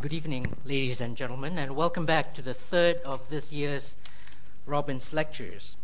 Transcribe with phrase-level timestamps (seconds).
[0.00, 3.96] Good evening, ladies and gentlemen, and welcome back to the third of this year's
[4.64, 5.76] Robbins Lectures,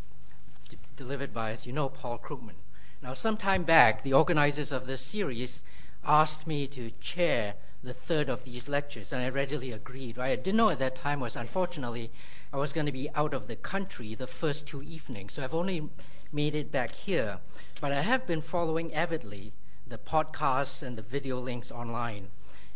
[0.71, 2.55] d- delivered by, as you know, Paul Krugman.
[3.03, 5.65] Now, some time back, the organizers of this series
[6.03, 10.17] asked me to chair the third of these lectures, and I readily agreed.
[10.17, 10.31] Right?
[10.31, 12.11] I didn't know at that time was unfortunately
[12.55, 15.53] I was going to be out of the country the first two evenings, so I've
[15.53, 15.91] only
[16.33, 17.41] made it back here.
[17.83, 19.53] But I have been following avidly
[19.87, 22.29] the podcasts and the video links online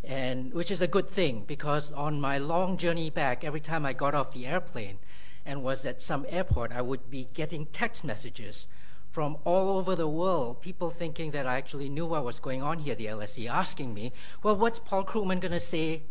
[0.05, 3.93] and which is a good thing because on my long journey back, every time I
[3.93, 4.99] got off the airplane
[5.45, 8.67] and was at some airport, I would be getting text messages
[9.11, 12.79] from all over the world, people thinking that I actually knew what was going on
[12.79, 16.03] here at the LSE, asking me, well, what's Paul Krugman going to say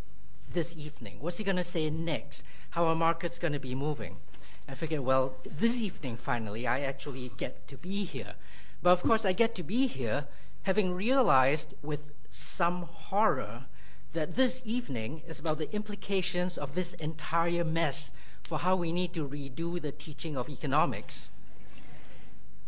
[0.50, 1.18] this evening?
[1.20, 2.44] What's he going to say next?
[2.72, 4.18] How are markets going to be moving?
[4.68, 8.36] I figured, well, this evening finally, I actually get to be here.
[8.84, 10.28] But of course, I get to be here
[10.64, 13.66] having realized with some horror
[14.14, 18.12] that this evening is about the implications of this entire mess
[18.44, 21.30] for how we need to redo the teaching of economics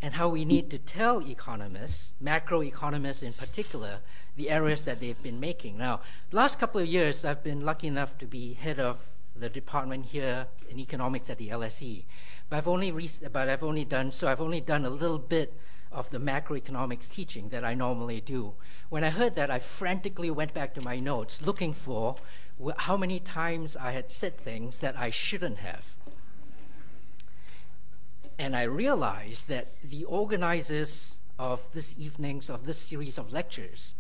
[0.02, 4.00] and how we need to tell economists, macroeconomists in particular,
[4.36, 5.78] the errors that they've been making.
[5.78, 9.50] Now, the last couple of years, I've been lucky enough to be head of the
[9.50, 12.04] department here in economics at the LSE,
[12.50, 12.92] but I've only
[13.32, 14.28] but I've only done so.
[14.28, 15.54] I've only done a little bit
[15.92, 18.54] of the macroeconomics teaching that I normally do.
[18.90, 22.16] When I heard that, I frantically went back to my notes looking for
[22.78, 25.96] how many times I had said things that I shouldn't have.
[28.38, 33.94] And I realized that the organizers of this evening's, of this series of lectures,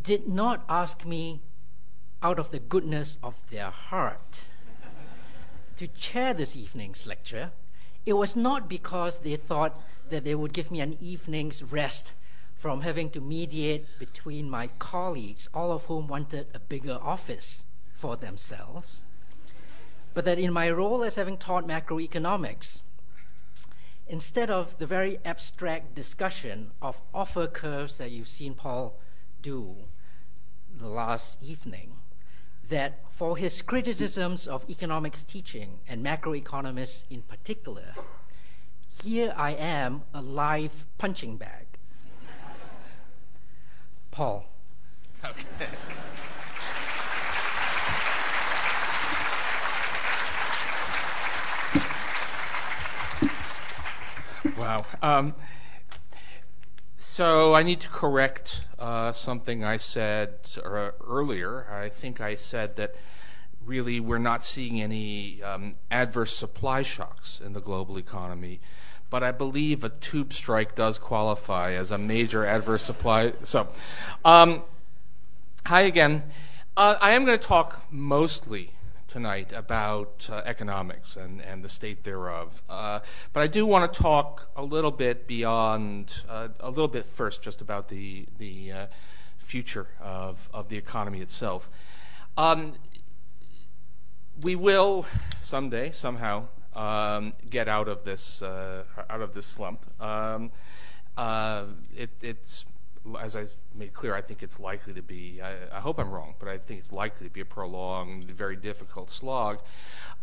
[0.00, 1.40] did not ask me
[2.22, 4.48] out of the goodness of their heart
[5.76, 7.52] to chair this evening's lecture.
[8.04, 12.12] It was not because they thought that they would give me an evening's rest
[12.54, 18.16] from having to mediate between my colleagues, all of whom wanted a bigger office for
[18.16, 19.04] themselves,
[20.14, 22.82] but that in my role as having taught macroeconomics,
[24.06, 28.98] instead of the very abstract discussion of offer curves that you've seen Paul
[29.40, 29.76] do
[30.72, 31.94] the last evening,
[32.68, 37.94] that for his criticisms of economics teaching and macroeconomists in particular,
[39.02, 41.66] here I am, a live punching bag.
[44.10, 44.44] Paul.
[45.24, 45.66] Okay.
[54.58, 54.84] wow.
[55.00, 55.34] Um,
[57.02, 61.66] so I need to correct uh, something I said uh, earlier.
[61.68, 62.94] I think I said that
[63.66, 68.60] really we're not seeing any um, adverse supply shocks in the global economy.
[69.10, 73.32] But I believe a tube strike does qualify as a major adverse supply.
[73.42, 73.66] So,
[74.24, 74.62] um,
[75.66, 76.22] hi again.
[76.76, 78.74] Uh, I am going to talk mostly
[79.12, 82.62] tonight about uh, economics and, and the state thereof.
[82.66, 83.00] Uh,
[83.34, 87.42] but I do want to talk a little bit beyond, uh, a little bit first,
[87.42, 88.86] just about the, the uh,
[89.36, 91.68] future of, of the economy itself.
[92.38, 92.72] Um,
[94.40, 95.04] we will
[95.42, 99.84] someday, somehow, um, get out of this uh, out of this slump.
[100.00, 100.52] Um,
[101.18, 101.64] uh,
[101.94, 102.64] it, it's
[103.20, 105.40] as I made clear, I think it's likely to be.
[105.42, 108.56] I, I, hope I'm wrong, but I think it's likely to be a prolonged, very
[108.56, 109.60] difficult slog.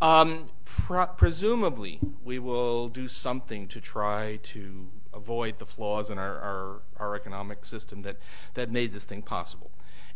[0.00, 6.82] Um, presumably, we will do something to try to avoid the flaws in our, our,
[6.96, 8.16] our economic system that,
[8.54, 9.70] that made this thing possible.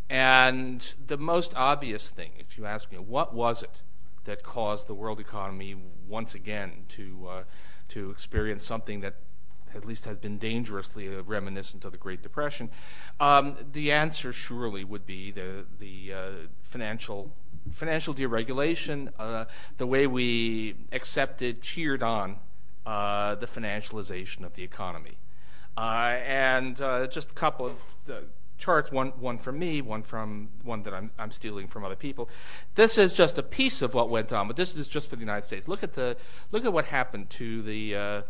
[0.09, 3.81] And the most obvious thing, if you ask me, what was it
[4.23, 5.75] that caused the world economy
[6.07, 7.43] once again to uh,
[7.87, 9.15] to experience something that
[9.75, 12.69] at least has been dangerously reminiscent of the Great Depression.
[13.19, 16.29] Um, the answer surely would be the the uh,
[16.61, 17.33] financial
[17.71, 19.45] financial deregulation, uh,
[19.77, 22.37] the way we accepted, cheered on
[22.85, 25.17] uh, the financialization of the economy,
[25.77, 27.81] uh, and uh, just a couple of
[28.57, 32.29] charts, one, one from me, one from one that I'm, I'm stealing from other people.
[32.75, 35.21] This is just a piece of what went on, but this is just for the
[35.21, 35.67] United States.
[35.67, 36.15] Look at the
[36.51, 38.21] look at what happened to the uh, uh,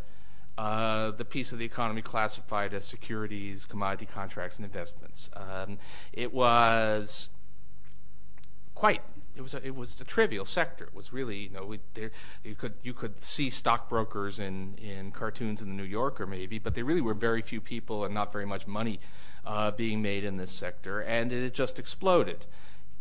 [0.57, 5.29] the piece of the economy classified as securities, commodity contracts, and investments.
[5.35, 5.77] Um,
[6.13, 7.29] it was
[8.73, 9.01] quite.
[9.35, 10.85] It was a, it was a trivial sector.
[10.85, 11.75] It was really you know
[12.43, 16.73] you could you could see stockbrokers in in cartoons in the New Yorker maybe, but
[16.75, 18.99] there really were very few people and not very much money
[19.45, 22.45] uh, being made in this sector, and it just exploded.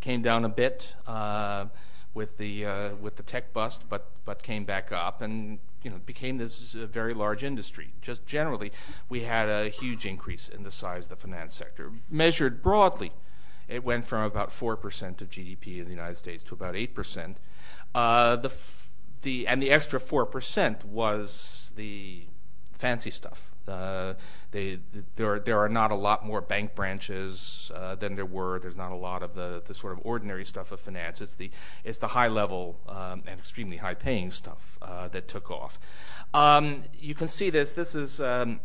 [0.00, 1.66] Came down a bit uh,
[2.14, 5.98] with the uh, with the tech bust, but but came back up and you know
[6.04, 7.92] became this very large industry.
[8.00, 8.72] Just generally,
[9.08, 13.12] we had a huge increase in the size of the finance sector, measured broadly
[13.69, 17.36] It went from about 4% of GDP in the United States to about 8%.
[17.94, 18.52] Uh, the,
[19.22, 22.25] the, and the extra 4% was the
[22.72, 23.53] fancy stuff.
[23.69, 24.14] Uh,
[24.50, 28.58] there, are not a lot more bank branches uh, than there were.
[28.58, 31.20] There's not a lot of the, sort of ordinary stuff of finance.
[31.20, 31.50] It's the,
[31.82, 35.78] it's the high level um, and extremely high paying stuff uh, that took off.
[36.32, 37.75] Um, you can see this.
[37.75, 38.61] This is um,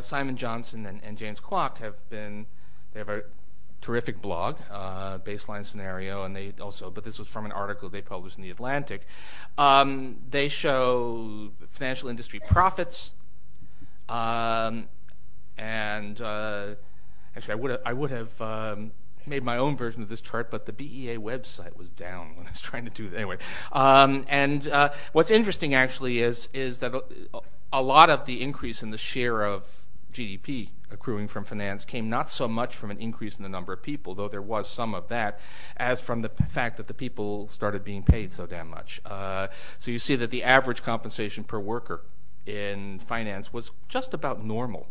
[0.00, 2.46] Simon Johnson and, James Kwak have been,
[2.92, 3.22] they have a
[3.82, 8.36] terrific blog, baseline scenario, and they also, but this was from an article they published
[8.36, 9.06] in the Atlantic.
[9.58, 13.12] They show financial industry profits,
[15.56, 16.74] and uh,
[17.36, 18.92] actually, I would have, um,
[19.26, 22.50] made my own version of this chart, but the BEA website was down when I
[22.50, 23.38] was trying to do it anyway.
[23.72, 27.40] Um, and uh, what's interesting actually is that a,
[27.72, 32.28] a lot of the increase in the share of GDP accruing from finance came not
[32.28, 35.08] so much from an increase in the number of people, though there was some of
[35.08, 35.38] that,
[35.76, 39.00] as from the fact that the people started being paid so damn much.
[39.04, 39.46] Uh,
[39.78, 42.02] so you see that the average compensation per worker
[42.46, 44.88] in finance was just about normal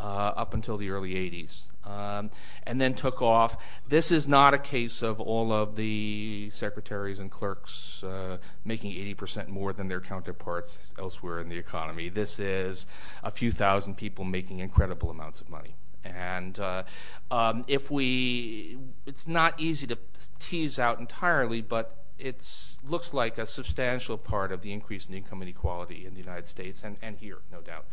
[0.00, 2.30] uh, up until the early 80s, um,
[2.64, 3.56] and then took off.
[3.88, 9.48] This is not a case of all of the secretaries and clerks uh, making 80%
[9.48, 12.08] more than their counterparts elsewhere in the economy.
[12.08, 12.86] This is
[13.22, 15.74] a few thousand people making incredible amounts of money.
[16.04, 16.84] And uh,
[17.30, 19.98] um, if we, it's not easy to
[20.38, 22.44] tease out entirely, but it
[22.86, 26.82] looks like a substantial part of the increase in income inequality in the United States
[26.82, 27.86] and, here, no doubt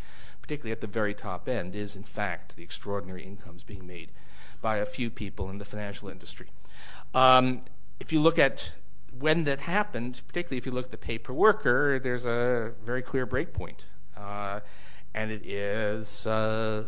[0.46, 4.12] particularly at the very top end, is in fact the extraordinary incomes being made
[4.62, 6.52] by a few people in the financial industry.
[7.16, 7.62] Um,
[8.00, 8.76] if you look at
[9.18, 13.02] when that happened, particularly if you look at the pay per worker, there's a very
[13.02, 13.86] clear breakpoint,
[14.16, 14.60] uh,
[15.16, 16.84] and it is uh,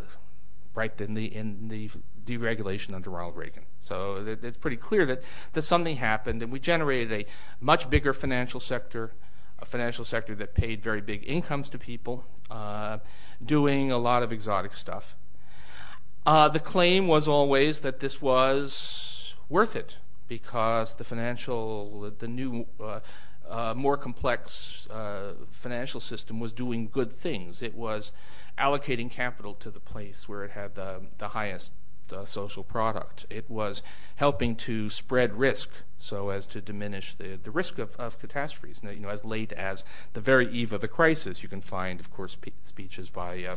[0.76, 1.90] right in the
[2.28, 3.64] deregulation under Ronald Reagan.
[3.78, 5.22] So it's pretty clear that
[5.62, 7.26] something happened, and we generated a
[7.60, 9.12] much bigger financial sector,
[9.58, 12.24] a financial sector that paid very big incomes to people.
[12.50, 12.98] Uh,
[13.44, 15.16] doing a lot of exotic stuff.
[16.26, 22.66] Uh, the claim was always that this was worth it because the financial, the new,
[23.48, 24.88] uh, more complex
[25.50, 27.62] financial system was doing good things.
[27.62, 28.12] It was
[28.58, 31.72] allocating capital to the place where it had the, highest
[32.24, 33.26] social product.
[33.30, 33.82] It was
[34.16, 38.80] helping to spread risk so as to diminish the, risk of, catastrophes.
[39.08, 42.52] As late as the very eve of the crisis, you can find, of course, pe-
[42.62, 43.56] speeches by uh,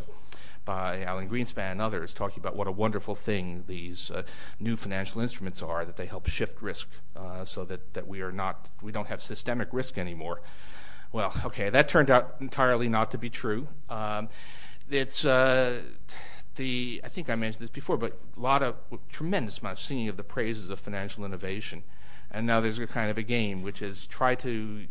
[0.64, 4.22] by Alan Greenspan and others talking about what a wonderful thing these uh,
[4.60, 8.70] new financial instruments are that they help shift risk uh, so that, we are not
[8.82, 10.42] we don't have systemic risk anymore.
[11.12, 13.68] Well, okay, that turned out entirely not to be true.
[13.90, 14.30] Um,
[14.90, 15.26] it's
[16.60, 18.76] I think I mentioned this before, but a lot of
[19.10, 21.84] tremendous amount of singing of the praises of financial innovation,
[22.30, 24.88] and now there's a kind of a game which is try to,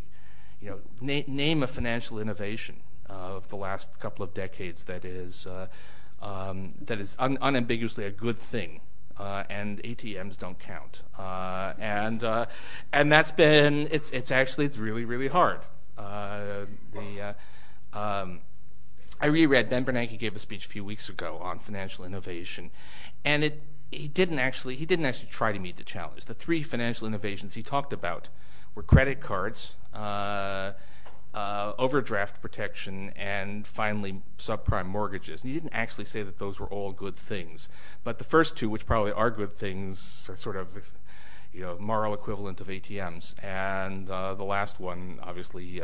[0.60, 2.76] you know, na- name a financial innovation
[3.08, 5.66] uh, of the last couple of decades that is uh,
[6.22, 8.80] um, that is un- unambiguously a good thing.
[9.18, 11.02] Uh, and ATMs don't count,
[11.78, 12.24] and
[12.90, 15.60] and that's been it's it's actually it's really really hard.
[19.20, 22.70] I reread Ben Bernanke gave a speech a few weeks ago on financial innovation,
[23.24, 26.24] and it he didn't actually he didn't actually try to meet the challenge.
[26.24, 28.30] The three financial innovations he talked about
[28.74, 30.72] were credit cards, uh,
[31.34, 35.42] uh, overdraft protection, and finally subprime mortgages.
[35.42, 37.68] And he didn't actually say that those were all good things,
[38.04, 40.68] but the first two, which probably are good things, are sort of
[41.52, 45.82] you know moral equivalent of ATMs, and uh, the last one obviously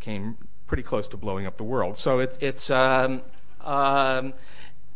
[0.00, 1.96] came pretty close to blowing up the world.
[1.96, 3.22] So it's it's um,
[3.60, 4.34] um,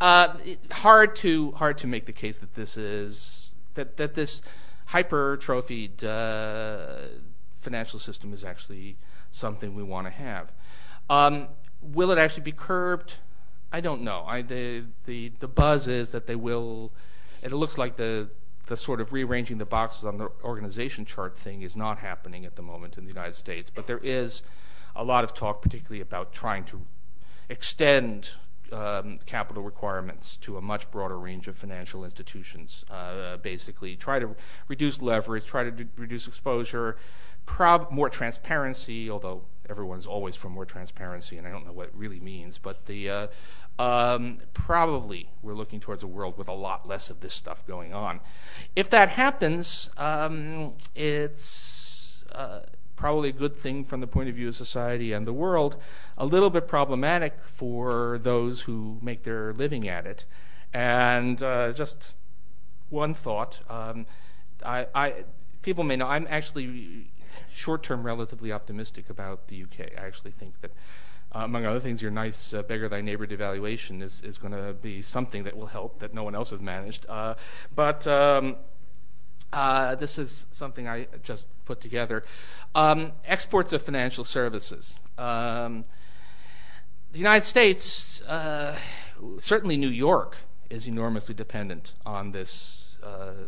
[0.01, 0.35] uh,
[0.71, 4.43] hard to hard to make the case that this is that that this
[4.87, 7.09] hypertrophied uh,
[7.53, 8.97] financial system is actually
[9.31, 10.53] something we want to have.
[11.11, 11.49] Um,
[11.83, 13.17] will it actually be curbed?
[13.71, 14.25] I don't know.
[14.27, 16.93] I, the the the buzz is that they will.
[17.43, 18.31] It looks like the
[18.67, 22.57] the sort of rearranging the boxes on the organization chart thing is not happening at
[22.57, 24.43] the moment in the United States, but there is
[24.99, 26.83] a lot of talk, particularly about trying to
[27.49, 28.33] extend
[28.73, 32.85] um, capital requirements to a much broader range of financial institutions.
[32.91, 34.35] Uh, basically, try to
[34.67, 36.97] reduce leverage, try to reduce exposure,
[37.91, 39.09] more transparency.
[39.09, 42.91] Although everyone's always for more transparency, and I don't know what it really means, but
[42.91, 43.29] uh,
[43.79, 47.95] um, probably we're looking towards a world with a lot less of this stuff going
[47.95, 48.21] on.
[48.75, 52.61] If that happens, um, it's uh,
[52.99, 55.77] probably a good thing from the point of view of society and the world,
[56.19, 60.25] a little bit problematic for those who make their living at it.
[60.75, 62.17] And uh, just
[62.91, 63.61] one thought.
[63.71, 64.05] Um,
[64.65, 65.15] I, I,
[65.63, 67.13] people may know I'm actually
[67.51, 69.93] short-term relatively optimistic about the UK.
[69.97, 70.73] I actually think that,
[71.33, 74.73] uh, among other things, your nice uh, beggar thy neighbor devaluation is, is going to
[74.73, 77.07] be something that will help that no one else has managed.
[77.09, 77.37] Uh,
[77.73, 78.57] but um,
[79.53, 82.25] this is something I just put together.
[82.75, 85.05] Um, exports of financial services.
[85.17, 85.85] Um,
[87.13, 88.77] the United States, uh,
[89.39, 90.37] certainly New York,
[90.69, 93.47] is enormously dependent on this uh,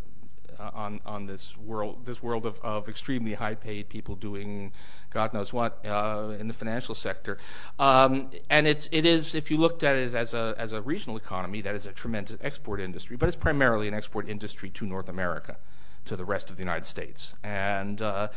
[0.59, 4.73] on on this world this world of, extremely high paid people doing
[5.11, 7.39] God knows what uh, in the financial sector,
[7.79, 11.61] um, and it is if you looked at it as a as a regional economy
[11.63, 15.57] that is a tremendous export industry, but it's primarily an export industry to North America
[16.05, 17.35] to the rest of the United States.
[17.43, 18.29] And uh,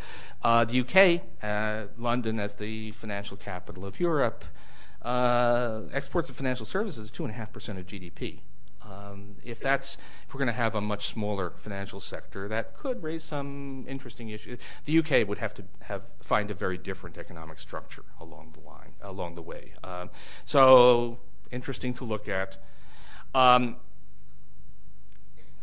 [0.41, 4.45] uh, the UK, uh, London as the financial capital of Europe,
[5.03, 8.41] exports of financial services is 2.5% of GDP.
[8.85, 13.01] Um, if that's if we're going to have a much smaller financial sector, that could
[13.01, 14.59] raise some interesting issues.
[14.85, 18.93] The UK would have to have find a very different economic structure along the line,
[19.01, 19.73] along the way.
[19.83, 20.09] Um,
[20.43, 21.19] so
[21.51, 22.57] interesting to look at.
[23.33, 23.77] Um,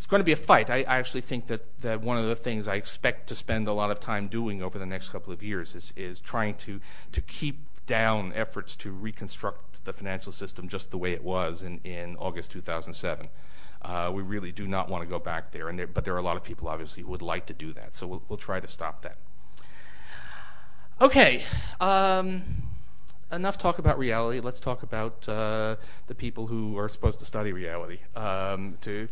[0.00, 0.70] it's going to be a fight.
[0.70, 4.00] I, actually think that, one of the things I expect to spend a lot of
[4.00, 6.80] time doing over the next couple of years is, trying to,
[7.12, 12.16] to keep down efforts to reconstruct the financial system just the way it was in,
[12.18, 13.28] August 2007.
[13.82, 16.38] Uh, we really do not want to go back there, but there are a lot
[16.38, 19.02] of people obviously who would like to do that, so we'll, we'll try to stop
[19.02, 19.18] that.
[20.98, 21.42] Okay,
[21.78, 22.42] um,
[23.32, 24.40] enough talk about reality.
[24.40, 25.76] Let's talk about uh,
[26.06, 27.98] the people who are supposed to study reality.
[28.16, 29.08] Um, to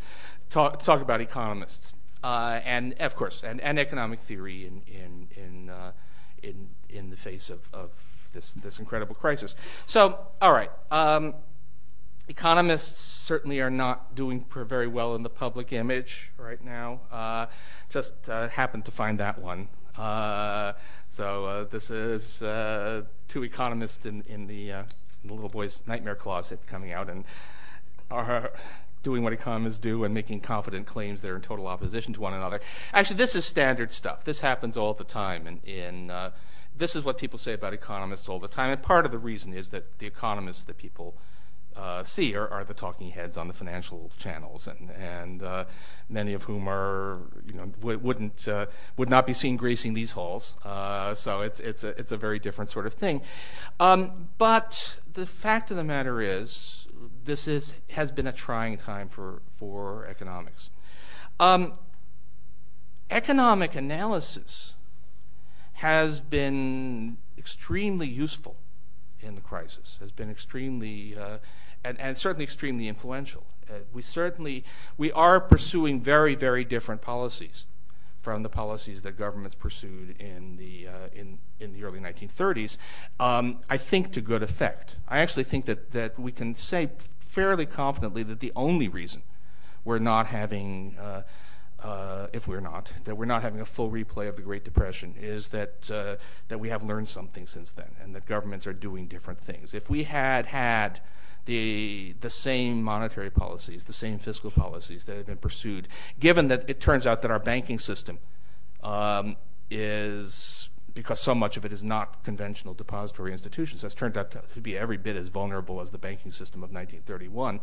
[0.49, 5.93] talk, about economists uh, and, of course, and, economic theory in in in uh,
[6.43, 7.69] in, the face of,
[8.33, 9.55] this this incredible crisis.
[9.87, 10.71] So, all right.
[10.91, 11.35] Um,
[12.29, 17.01] economists certainly are not doing very well in the public image right now.
[17.11, 17.47] Uh,
[17.89, 19.69] just happened to find that one.
[21.09, 22.41] So this is
[23.29, 24.85] two economists in, the,
[25.25, 27.25] little boy's nightmare closet coming out and
[28.11, 28.53] are
[29.09, 32.35] doing what economists do and making confident claims that are in total opposition to one
[32.35, 32.61] another.
[32.93, 34.23] Actually, this is standard stuff.
[34.23, 35.61] This happens all the time.
[36.11, 36.31] Uh,
[36.77, 39.55] this is what people say about economists all the time, and part of the reason
[39.55, 41.17] is that the economists that people
[41.75, 45.65] uh, see are, the talking heads on the financial channels, and, uh,
[46.11, 48.49] many of whom are, you know, w- wouldn't
[48.97, 50.57] would not be seen gracing these halls.
[51.15, 53.23] So it's it's a it's a very different sort of thing.
[53.81, 56.88] Um, but the fact of the matter is,
[57.25, 60.71] this is has been a trying time for for economics.
[61.41, 61.75] Um,
[63.11, 64.77] economic analysis
[65.75, 68.57] has been extremely useful
[69.21, 69.99] in the crisis.
[70.01, 71.39] Has been extremely uh,
[71.85, 73.47] and, and certainly extremely influential.
[73.69, 74.65] Uh, we certainly
[74.97, 77.67] we are pursuing very very different policies
[78.21, 82.77] from the policies that governments pursued in the uh, in in the early 1930s.
[83.19, 84.97] Um, I think to good effect.
[85.09, 89.23] I actually think that we can say fairly confidently that the only reason
[89.85, 91.23] we're not having uh,
[91.83, 95.15] uh, if we're not, that we're not having a full replay of the Great Depression,
[95.17, 95.83] is that
[96.49, 99.75] that we have learned something since then, and that governments are doing different things.
[99.75, 101.01] If we had had
[101.49, 105.89] the same monetary policies, the same fiscal policies that have been pursued,
[106.21, 108.19] given that it turns out that our banking system
[108.83, 109.37] um,
[109.71, 114.61] is because so much of it is not conventional depository institutions, has turned out to
[114.61, 117.61] be every bit as vulnerable as the banking system of 1931.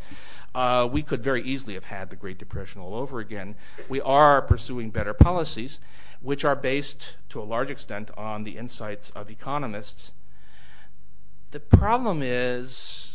[0.55, 3.55] Uh, we could very easily have had the Great Depression all over again.
[3.89, 5.79] We are pursuing better policies,
[6.21, 10.11] which are based to a large extent on the insights of economists.
[11.51, 13.14] The problem is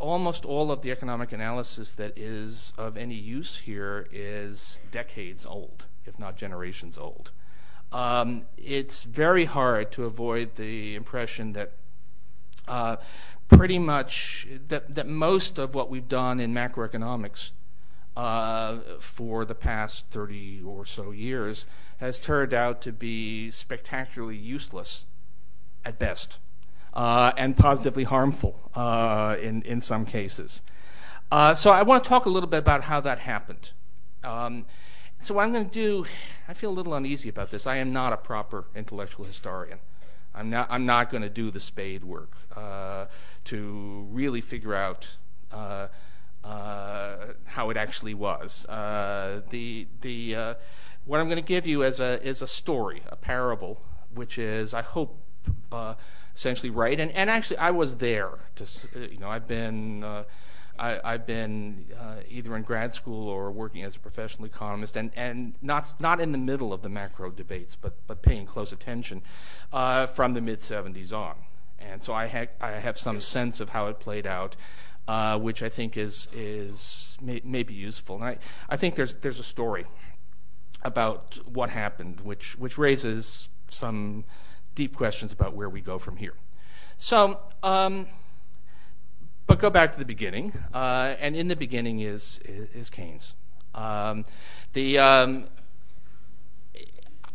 [0.00, 5.86] almost all of the economic analysis that is of any use here is decades old,
[6.06, 7.30] if not generations old.
[7.92, 11.72] Um, it's very hard to avoid the impression that
[12.66, 12.96] uh,
[13.48, 17.50] pretty much that, most of what we've done in macroeconomics
[18.16, 21.66] uh, for the past 30 or so years
[21.98, 25.04] has turned out to be spectacularly useless
[25.84, 26.38] at best
[26.94, 30.62] and positively harmful uh, in, some cases.
[31.30, 33.72] Uh, so I want to talk a little bit about how that happened.
[34.24, 34.66] Um,
[35.18, 36.06] so what I'm going to do,
[36.48, 37.66] I feel a little uneasy about this.
[37.66, 39.78] I am not a proper intellectual historian.
[40.34, 43.06] I'm not, I'm not going to do the spade work uh,
[43.44, 45.16] to really figure out
[45.52, 45.88] uh,
[46.44, 48.66] uh, how it actually was.
[48.66, 50.54] Uh, the, the, uh,
[51.04, 53.82] what I'm going to give you is a, is a story, a parable,
[54.14, 55.18] which is, I hope,
[55.70, 55.94] uh,
[56.34, 56.98] essentially right.
[56.98, 58.30] And, actually, I was there.
[58.56, 58.66] To,
[59.10, 60.04] you know, I've been
[61.26, 66.20] been uh, either in grad school or working as a professional economist, and, not not
[66.20, 69.22] in the middle of the macro debates, but paying close attention
[69.72, 71.36] uh, from the mid '70s on.
[71.80, 74.56] And so I, ha- I have some sense of how it played out,
[75.08, 78.22] uh, which I think is is may, be useful.
[78.22, 79.86] And I, think there's there's a story
[80.82, 84.24] about what happened, which raises some
[84.80, 86.32] deep questions about where we go from here.
[86.96, 88.06] So, um,
[89.46, 92.40] but go back to the beginning, uh, and in the beginning is
[92.90, 93.34] Keynes.
[93.74, 94.24] Um,
[94.98, 95.48] um,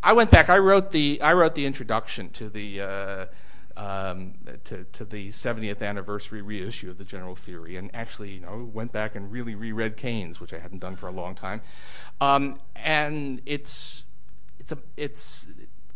[0.02, 0.50] I went back.
[0.50, 1.20] I wrote the
[1.68, 3.26] introduction to the uh,
[3.78, 4.34] um,
[4.64, 9.32] to, to the 70th anniversary reissue of the General Theory, and actually, went back and
[9.32, 11.62] really reread Keynes, which I hadn't done for a long time.
[12.20, 14.06] And it's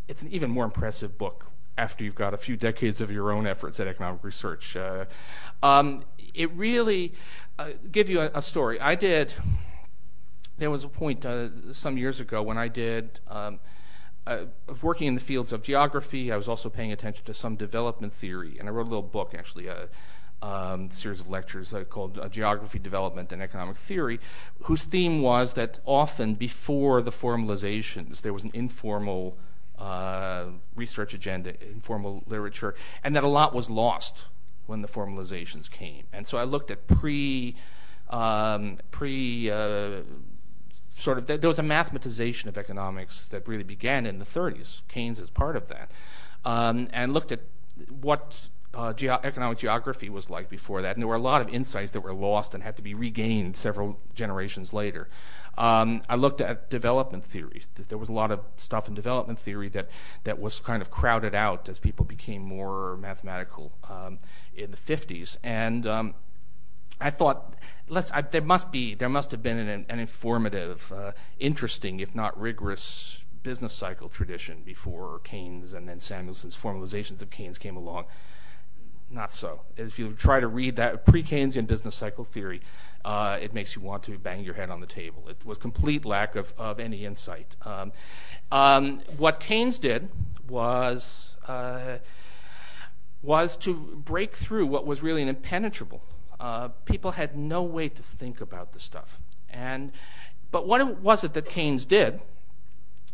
[0.09, 1.45] it's an even more impressive book
[1.77, 4.75] after you've got a few decades of your own efforts at economic research.
[4.75, 5.05] Uh,
[5.63, 7.13] um, it really
[7.57, 8.79] uh, give you a, a, story.
[8.81, 9.33] I did.
[10.57, 13.21] There was a point uh, some years ago when I did.
[13.27, 13.59] Um,
[14.27, 16.31] was working in the fields of geography.
[16.31, 19.33] I was also paying attention to some development theory, and I wrote a little book,
[19.35, 19.89] actually, a
[20.41, 24.19] um, series of lectures uh, called uh, Geography, Development, and Economic Theory,
[24.63, 29.48] whose theme was that often before the formalizations, there was an informal uh,
[30.75, 34.27] research agenda, informal literature, and that a lot was lost
[34.65, 36.03] when the formalizations came.
[36.13, 37.55] And so I looked at pre
[38.09, 40.01] um, pre uh,
[40.89, 44.81] sort of there was a mathematization of economics that really began in the 30s.
[44.87, 45.91] Keynes is part of that,
[46.45, 47.41] um, and looked at
[47.89, 51.91] what uh, economic geography was like before that, and there were a lot of insights
[51.93, 55.07] that were lost and had to be regained several generations later.
[55.57, 57.67] Um, I looked at development theories.
[57.75, 59.89] There was a lot of stuff in development theory that,
[60.23, 64.19] that was kind of crowded out as people became more mathematical um,
[64.55, 65.35] in the 50s.
[65.43, 66.13] And um,
[67.01, 67.55] I thought,
[67.89, 72.15] let's, I, there must be, there must have been an, an informative, uh, interesting, if
[72.15, 78.05] not rigorous, business cycle tradition before Keynes and then Samuelson's formalizations of Keynes came along.
[79.11, 79.61] Not so.
[79.75, 82.61] If you try to read that pre-Keynesian business cycle theory,
[83.03, 85.27] uh, it makes you want to bang your head on the table.
[85.27, 87.55] It was complete lack of, any insight.
[87.63, 87.91] Um,
[88.51, 90.09] um, what Keynes did
[90.47, 91.97] was uh,
[93.21, 96.01] was to break through what was really an impenetrable
[96.39, 99.19] uh, people had no way to think about the stuff.
[99.49, 99.91] And,
[100.51, 102.21] but what was it that Keynes did?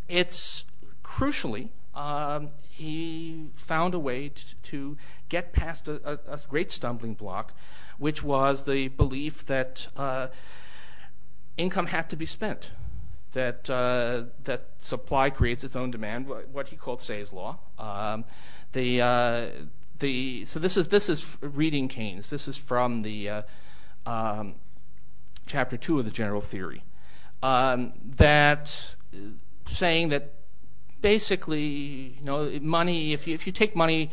[0.07, 0.65] It's
[1.03, 4.29] crucially, um, he found a way
[4.63, 4.97] to,
[5.29, 7.53] get past a, great stumbling block,
[7.97, 10.27] which was the belief that uh,
[11.55, 12.71] income had to be spent,
[13.31, 17.59] that uh, that supply creates its own demand, what he called Say's law.
[17.79, 18.25] Um,
[18.73, 19.45] the uh,
[19.99, 22.29] the so this is this is reading Keynes.
[22.29, 23.45] This is from the
[24.05, 24.55] um,
[25.45, 26.83] chapter two of the General Theory.
[27.41, 28.95] Um, that
[29.65, 30.33] saying that
[31.05, 31.67] basically,
[32.17, 33.13] you know, money.
[33.13, 34.09] If you if you take money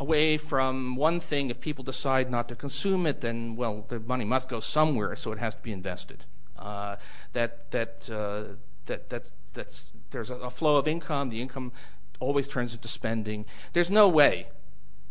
[0.00, 4.24] away from one thing, if people decide not to consume it, then well, the money
[4.24, 6.24] must go somewhere, so it has to be invested.
[6.58, 6.96] Uh,
[7.32, 11.28] that that uh, that that's that's there's a, a flow of income.
[11.28, 11.70] The income
[12.18, 13.44] always turns into spending.
[13.72, 14.46] There's no way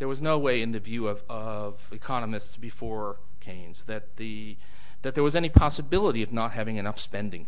[0.02, 4.58] there was no way in the view of, of economists before Keynes that, the,
[5.04, 7.46] that there was any possibility of not having enough spending,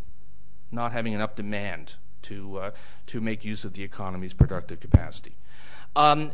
[0.72, 2.71] not having enough demand to, uh,
[3.07, 5.36] to make use of the economy's productive capacity.
[5.95, 6.31] Um,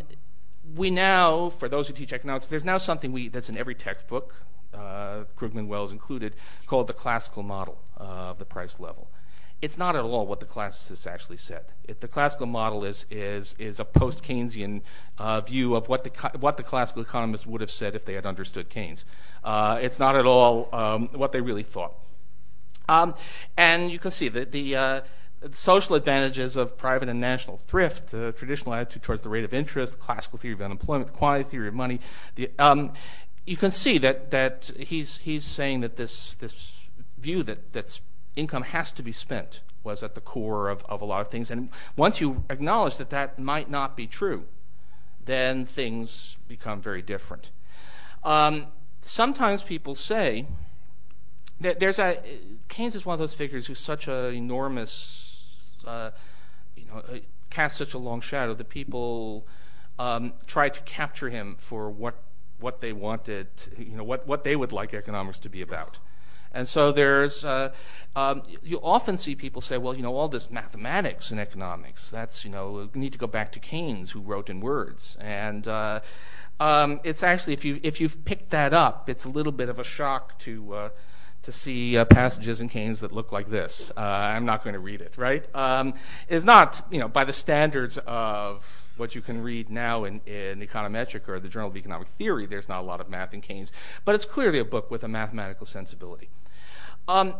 [0.75, 4.35] we now, for those who teach economics, there's now something that's in every textbook,
[4.73, 9.09] uh, Krugman Wells included, called the classical model of the price level
[9.61, 11.73] it's not at all what the classicists actually said.
[11.99, 14.81] The classical model is, is, is a post Keynesian
[15.17, 18.25] uh, view of what the, what the classical economists would have said if they had
[18.25, 19.03] understood Keynes.
[19.45, 21.95] It's not at all um, what they really thought.
[22.87, 23.13] Um,
[23.57, 25.03] and you can see that the,
[25.51, 30.37] social advantages of private and national thrift, traditional attitude towards the rate of interest, classical
[30.37, 31.99] theory of unemployment, quantity theory of money.
[32.57, 32.93] Um,
[33.45, 38.01] you can see that, that he's, he's saying that this, this view that,
[38.35, 41.49] income has to be spent was at the core of, of a lot of things.
[41.49, 44.45] And once you acknowledge that that might not be true,
[45.23, 47.51] then things become very different.
[48.23, 48.67] Um,
[49.01, 50.47] sometimes people say
[51.59, 52.21] that there's a
[52.67, 55.28] Keynes is one of those figures who's such an enormous,
[55.85, 56.11] uh,
[56.75, 57.03] you know,
[57.49, 59.47] casts such a long shadow that people
[59.97, 62.15] um, try to capture him for what
[62.59, 65.99] what they wanted, you know, what they would like economics to be about.
[66.51, 67.71] And so there's, uh,
[68.15, 72.43] um, you often see people say, well, you know, all this mathematics and economics, that's,
[72.43, 75.15] you know, need to go back to Keynes who wrote in words.
[75.21, 75.99] And uh,
[76.59, 79.79] um, it's actually, if, you, if you've picked that up, it's a little bit of
[79.79, 80.91] a shock to,
[81.49, 83.91] to see uh, passages in Keynes that look like this.
[83.97, 85.47] Uh, I'm not going to read it, right?
[85.55, 85.95] Um,
[86.27, 90.59] it's not, you know, by the standards of what you can read now in, in
[90.61, 93.71] Econometrica or the Journal of Economic Theory, there's not a lot of math in Keynes,
[94.05, 96.29] but it's clearly a book with a mathematical sensibility.
[97.07, 97.33] Um,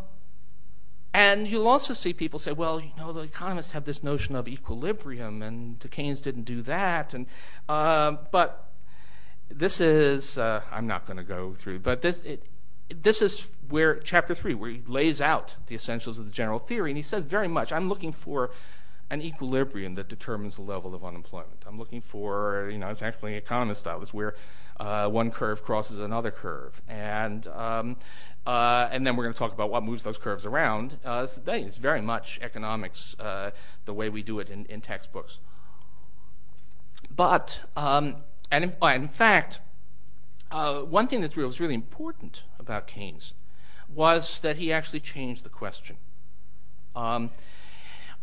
[1.14, 4.48] and you'll also see people say, well, you know, the economists have this notion of
[4.48, 7.14] equilibrium, and Keynes didn't do that.
[7.14, 7.28] And
[7.68, 8.72] uh, but
[9.50, 12.46] this is uh, I'm not going to go through, but this it,
[12.90, 16.92] this is where chapter three, where he lays out the essentials of the general theory,
[16.92, 18.52] and he says very much, I'm looking for
[19.12, 21.64] an equilibrium that determines the level of unemployment.
[21.66, 24.36] I'm looking for, you know, it's actually economist style, It's where
[24.80, 27.98] uh, one curve crosses another curve, and um,
[28.46, 30.98] uh, and then we're going to talk about what moves those curves around.
[31.04, 33.16] Uh, it's very much economics,
[33.86, 35.40] the way we do it in, textbooks.
[37.16, 38.18] But, um,
[38.52, 38.72] and in,
[39.08, 39.60] fact,
[40.52, 43.34] one thing that was really important about Keynes
[43.94, 45.98] was that he actually changed the question.
[46.96, 47.32] Um,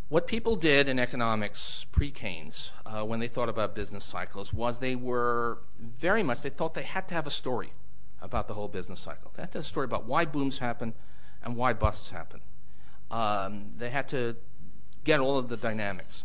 [0.08, 4.94] what people did in economics pre-Keynes, uh, when they thought about business cycles, was they
[4.94, 7.72] were very much, they thought they had to have a story
[8.20, 9.32] about the whole business cycle.
[9.34, 10.94] They had to have a story about why booms happen
[11.42, 12.40] and why busts happen.
[13.10, 14.36] Um, they had to
[15.02, 16.24] get all of the dynamics.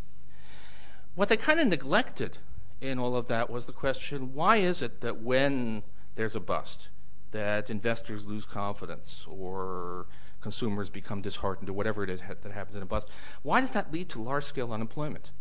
[1.16, 2.38] What they kind of neglected
[2.82, 5.84] in all of that was the question, why is it that when
[6.16, 6.90] there's a bust,
[7.32, 10.08] that investors lose confidence or
[10.42, 13.08] consumers become disheartened or whatever it is that happens in a bust.
[13.44, 15.32] Why does that lead to large scale unemployment?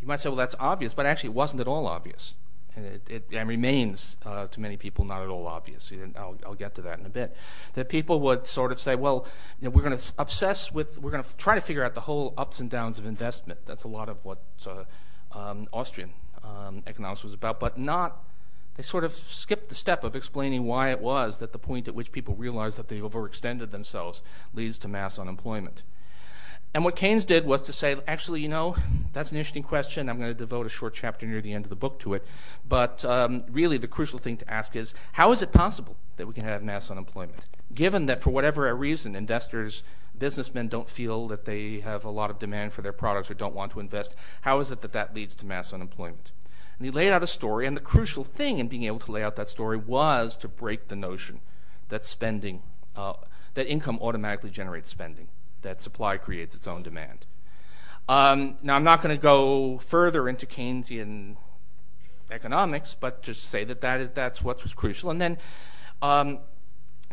[0.00, 2.34] You might say, well, that's obvious, but actually it wasn't at all obvious.
[2.74, 5.90] And it, it and remains uh, to many people not at all obvious.
[6.14, 7.34] I'll, I'll, get to that in a bit.
[7.72, 9.26] That people would sort of say, well,
[9.58, 12.02] you know, we're going to obsess with, we're going to try to figure out the
[12.02, 13.60] whole ups and downs of investment.
[13.64, 14.84] That's a lot of what uh,
[15.72, 16.10] Austrian
[16.42, 18.22] um, economics was about, but not
[18.76, 21.94] they sort of skipped the step of explaining why it was that the point at
[21.94, 24.22] which people realized that they overextended themselves
[24.52, 25.82] leads to mass unemployment.
[26.74, 28.76] And what Keynes did was to say, actually, you know,
[29.14, 30.10] that's an interesting question.
[30.10, 32.26] I'm going to devote a short chapter near the end of the book to it.
[32.68, 36.34] But um, really, the crucial thing to ask is how is it possible that we
[36.34, 37.46] can have mass unemployment?
[37.74, 39.84] Given that, for whatever reason, investors,
[40.18, 43.54] businessmen don't feel that they have a lot of demand for their products or don't
[43.54, 46.32] want to invest, how is it that that leads to mass unemployment?
[46.78, 49.22] And he laid out a story, and the crucial thing in being able to lay
[49.22, 51.40] out that story was to break the notion
[51.88, 52.62] that spending,
[52.94, 53.14] uh,
[53.54, 55.28] that income automatically generates spending,
[55.62, 57.26] that supply creates its own demand.
[58.08, 61.36] Um, now, I'm not going to go further into Keynesian
[62.30, 65.10] economics, but just say that, that is, that's what was crucial.
[65.10, 65.38] And then
[66.02, 66.40] um,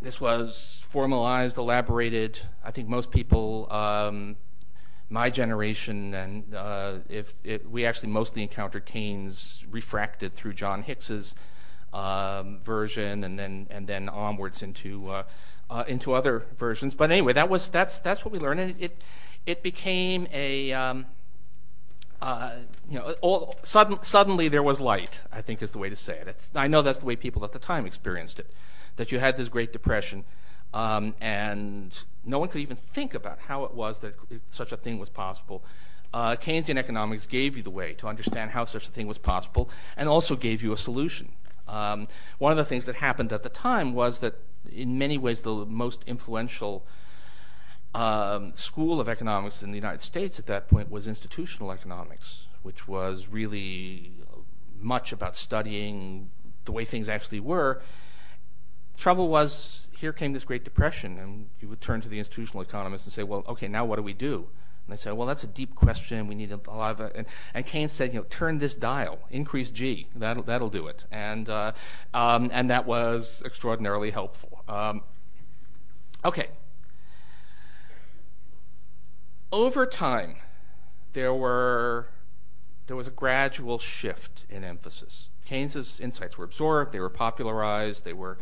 [0.04, 2.40] this was formalized, elaborated.
[2.62, 4.36] I think most people um,
[5.08, 7.34] my generation, and uh, if
[7.66, 11.34] we actually mostly encountered Keynes refracted through John Hicks's
[11.92, 15.22] um, version, and then and then onwards into uh,
[15.70, 16.94] uh, into other versions.
[16.94, 18.90] But anyway, that was that's that's what we learned, and
[19.46, 21.06] it became a um,
[22.90, 25.22] you know, all, sudden, suddenly there was light.
[25.32, 26.50] I think is the way to say it.
[26.54, 28.52] I know that's the way people at the time experienced it.
[28.96, 30.24] That you had this Great Depression,
[30.72, 34.14] um, and no one could even think about how it was that
[34.50, 35.64] such a thing was possible.
[36.12, 39.68] Uh, Keynesian economics gave you the way to understand how such a thing was possible
[39.96, 41.32] and also gave you a solution.
[41.66, 42.06] Um,
[42.38, 44.34] one of the things that happened at the time was that,
[44.70, 46.86] in many ways, the most influential
[47.94, 52.86] um, school of economics in the United States at that point was institutional economics, which
[52.86, 54.12] was really
[54.80, 56.30] much about studying
[56.64, 57.82] the way things actually were.
[58.96, 63.06] Trouble was here came this Great Depression, and you would turn to the institutional economists
[63.06, 64.48] and say, well, okay, now what do we do?
[64.86, 66.26] And they say, well, that's a deep question.
[66.26, 67.26] We need a, lot of.
[67.54, 70.08] And, Keynes said, you know, turn this dial, increase G.
[70.14, 71.06] That'll, that'll do it.
[71.10, 71.72] And, uh,
[72.12, 74.62] um, and that was extraordinarily helpful.
[74.68, 75.02] Um,
[76.22, 76.48] okay.
[79.50, 80.36] Over time,
[81.14, 82.08] there were
[82.86, 85.30] there was a gradual shift in emphasis.
[85.46, 88.36] Keynes's insights were absorbed, they were popularized, they were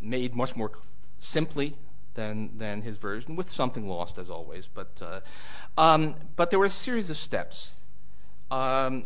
[0.00, 0.72] made much more
[1.18, 1.76] simply
[2.14, 4.66] than than his version, with something lost as always.
[4.66, 5.20] But uh,
[5.80, 7.74] um, but there were a series of steps,
[8.50, 9.04] um,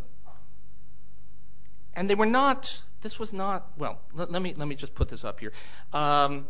[1.95, 2.85] and they were not.
[3.03, 4.01] This was not well.
[4.14, 5.53] Let, me let me just put this up here.
[5.93, 6.47] Um,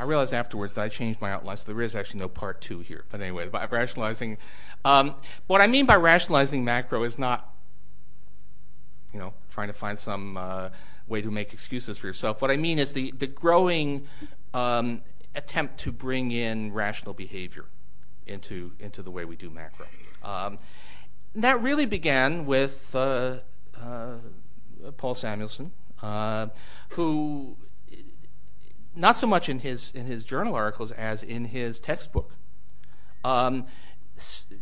[0.00, 2.80] I realized afterwards that I changed my outline, so there is actually no part two
[2.80, 3.04] here.
[3.10, 4.38] But anyway, by rationalizing,
[4.84, 5.14] um,
[5.46, 7.52] what I mean by rationalizing macro is not,
[9.12, 10.36] you know, trying to find some.
[11.08, 12.42] Way to make excuses for yourself.
[12.42, 14.06] What I mean is the, the growing
[14.52, 15.00] um,
[15.34, 17.64] attempt to bring in rational behavior
[18.26, 19.86] into, into the way we do macro.
[20.22, 20.58] Um,
[21.34, 23.38] that really began with uh,
[23.80, 24.16] uh,
[24.96, 26.48] Paul Samuelson, uh,
[26.90, 27.56] who,
[28.94, 32.32] not so much in his, in his journal articles as in his textbook,
[33.24, 33.66] um,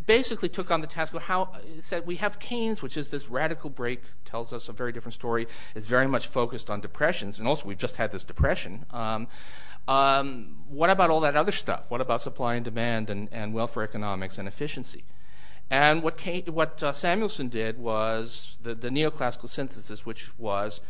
[0.07, 3.71] basically took on the task of how said we have Keynes, which is this radical
[3.71, 5.47] break, tells us a very different story.
[5.75, 8.87] It's very much focused on depressions, and also we've just had this depression.
[8.91, 9.29] Um,
[9.89, 11.91] um, what about all that other stuff?
[11.91, 15.05] What about supply and demand and, welfare economics and efficiency?
[15.71, 20.81] And what, uh, Samuelson did was the, the neoclassical synthesis, which was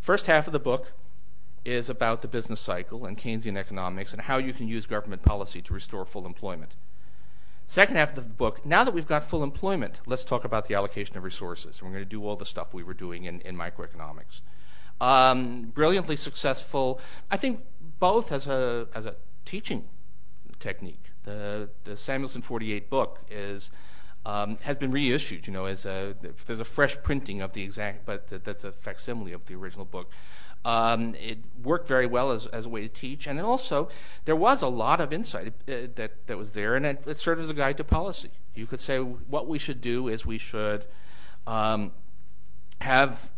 [0.00, 0.92] first half of the book
[1.64, 5.62] is about the business cycle and Keynesian economics and how you can use government policy
[5.62, 6.76] to restore full employment.
[7.66, 10.74] Second half of the book, now that we've got full employment, let's talk about the
[10.74, 11.82] allocation of resources.
[11.82, 14.42] We're going to do all the stuff we were doing in, in microeconomics.
[15.00, 17.00] Um, brilliantly successful,
[17.30, 17.60] I think
[17.98, 19.84] both as a, as a teaching
[20.60, 21.10] technique.
[21.24, 23.70] The, the Samuelson 48 book is,
[24.26, 26.14] um, has been reissued, you know, as a,
[26.46, 30.10] there's a fresh printing of the exact, but that's a facsimile of the original book.
[30.64, 33.88] Um, it worked very well as, a way to teach, and also
[34.24, 37.54] there was a lot of insight uh, that, was there, and it, served as a
[37.54, 38.30] guide to policy.
[38.54, 40.86] You could say what we should do is we should
[41.46, 41.92] um,
[42.80, 43.30] have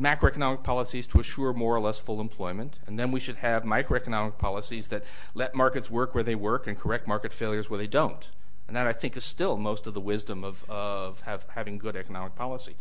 [0.00, 4.38] macroeconomic policies to assure more or less full employment, and then we should have microeconomic
[4.38, 8.30] policies that let markets work where they work and correct market failures where they don't.
[8.66, 11.22] And that, I think, is still most of the wisdom of,
[11.54, 12.76] having good economic policy.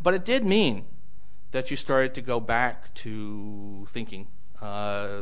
[0.00, 0.86] But it did mean
[1.54, 4.26] that you started to go back to thinking
[4.60, 5.20] uh,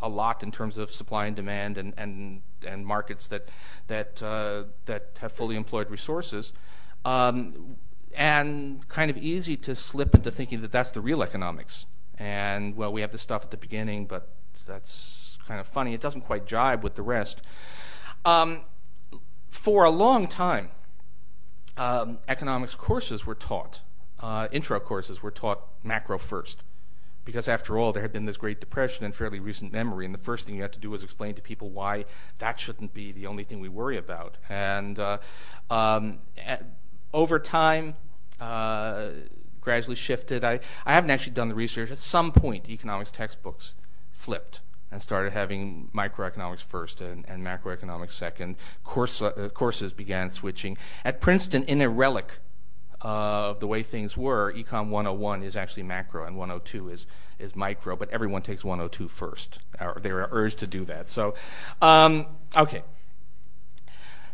[0.00, 3.48] a, lot in terms of supply and demand and, and, and markets that,
[3.88, 6.52] that, uh, that have fully employed resources.
[7.04, 7.78] Um,
[8.14, 11.86] and kind of easy to slip into thinking that that's the real economics.
[12.16, 14.28] And, well, we have this stuff at the beginning, but
[14.64, 15.94] that's kind of funny.
[15.94, 17.42] It doesn't quite jibe with the rest.
[18.24, 18.60] Um,
[19.50, 20.68] for a long time,
[21.76, 23.82] um, economics courses were taught
[24.52, 26.62] intro courses were taught macro first.
[27.24, 30.18] Because after all, there had been this Great Depression in fairly recent memory, and the
[30.18, 32.04] first thing you had to do was explain to people why
[32.38, 34.38] that shouldn't be the only thing we worry about.
[34.48, 35.18] And uh,
[35.70, 36.18] um,
[37.14, 37.94] over time,
[38.40, 39.10] uh,
[39.60, 40.44] gradually shifted.
[40.44, 41.90] I, I haven't actually done the research.
[41.90, 43.76] At some point, economics textbooks
[44.10, 48.56] flipped and started having microeconomics first and, and macroeconomics second.
[48.84, 50.76] Course, uh, courses began switching.
[51.04, 52.40] At Princeton, in a relic
[53.02, 57.06] of the way things were, Econ 101 is actually macro and 102 is,
[57.38, 59.58] is micro, but everyone takes 102 first.
[59.80, 61.08] Or they are urged to do that.
[61.08, 61.34] So,
[61.82, 62.82] um, okay.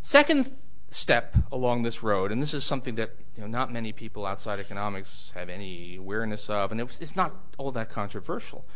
[0.02, 0.54] Second
[0.90, 4.60] step along this road, and this is something that you know, not many people outside
[4.60, 8.66] economics have any awareness of, and it was, it's not all that controversial,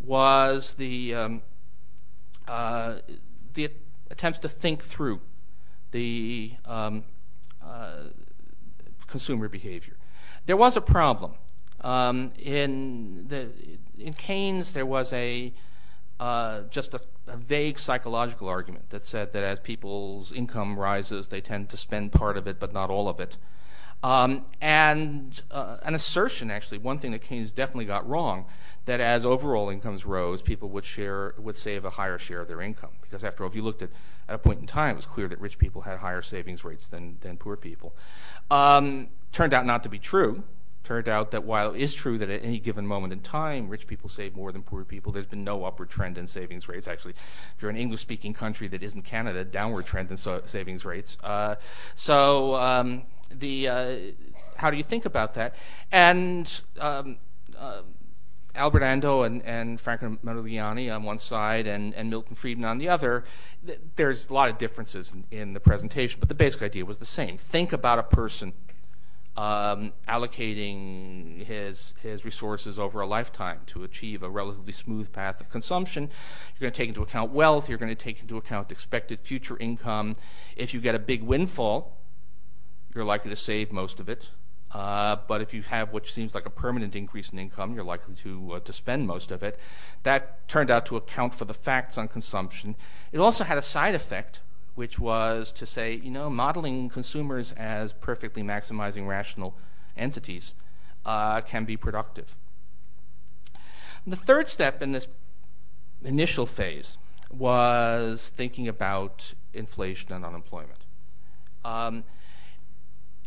[0.00, 1.42] was the, um,
[2.48, 2.96] uh,
[3.52, 3.70] the
[4.10, 5.20] attempts to think through
[5.90, 7.04] the um,
[7.62, 8.04] uh,
[9.12, 9.96] consumer behavior.
[10.46, 11.34] There was a problem.
[11.82, 13.50] Um, in, the,
[13.98, 15.52] in Keynes, there was a
[16.18, 17.00] uh, just a,
[17.36, 22.36] vague psychological argument that said that as people's income rises, they tend to spend part
[22.36, 23.36] of it, but not all of it.
[24.02, 28.46] Um, and uh, an assertion, actually, one thing that Keynes definitely got wrong,
[28.84, 32.60] that as overall incomes rose, people would share would save a higher share of their
[32.60, 32.90] income.
[33.00, 33.90] Because after all, if you looked at
[34.28, 36.86] at a point in time, it was clear that rich people had higher savings rates
[36.86, 37.94] than poor people.
[38.50, 40.42] Um, turned out not to be true.
[40.84, 43.86] Turned out that while it is true that at any given moment in time, rich
[43.86, 46.88] people save more than poor people, there's been no upward trend in savings rates.
[46.88, 51.18] Actually, if you're an English speaking country that isn't Canada, downward trend in savings rates.
[51.22, 51.54] Uh,
[51.94, 53.02] so, um,
[54.56, 55.54] how do you think about that?
[55.90, 57.16] And um,
[57.58, 57.82] uh,
[58.54, 63.24] Albert Ando and, Franco Modigliani on one side and, Milton Friedman on the other,
[63.66, 67.06] th- there's a lot of differences in, the presentation, but the basic idea was the
[67.06, 67.36] same.
[67.36, 68.52] Think about a person
[69.36, 75.48] um, allocating his, his resources over a lifetime to achieve a relatively smooth path of
[75.48, 76.04] consumption.
[76.04, 79.56] You're going to take into account wealth, you're going to take into account expected future
[79.58, 80.16] income.
[80.56, 82.01] If you get a big windfall,
[82.94, 84.28] you're likely to save most of it.
[84.72, 88.14] Uh, but if you have what seems like a permanent increase in income, you're likely
[88.14, 89.58] to uh, to spend most of it.
[90.02, 92.74] That turned out to account for the facts on consumption.
[93.12, 94.40] It also had a side effect,
[94.74, 99.54] which was to say, you know, modeling consumers as perfectly maximizing rational
[99.94, 100.54] entities
[101.04, 102.34] uh, can be productive.
[104.06, 105.06] The third step in this
[106.02, 106.98] initial phase
[107.30, 110.84] was thinking about inflation and unemployment.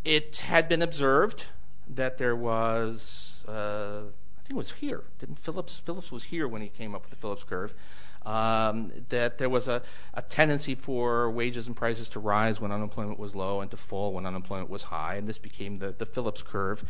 [0.05, 1.47] It had been observed
[1.89, 4.03] that there was, uh,
[4.37, 5.03] I think it was here.
[5.19, 5.79] Didn't Phillips?
[5.79, 7.73] Phillips was here when he came up with the Phillips curve.
[8.23, 13.19] Um, that there was a, a tendency for wages and prices to rise when unemployment
[13.19, 16.41] was low and to fall when unemployment was high, and this became the, the Phillips
[16.41, 16.83] curve.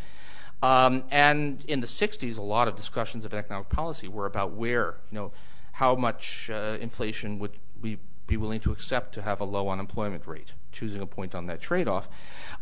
[0.62, 4.95] Um, and in the 60s, a lot of discussions of economic policy were about where,
[5.12, 5.32] you know,
[5.73, 7.51] how much uh, inflation would
[7.82, 11.46] we be willing to accept to have a low unemployment rate, choosing a point on
[11.46, 12.10] that trade off.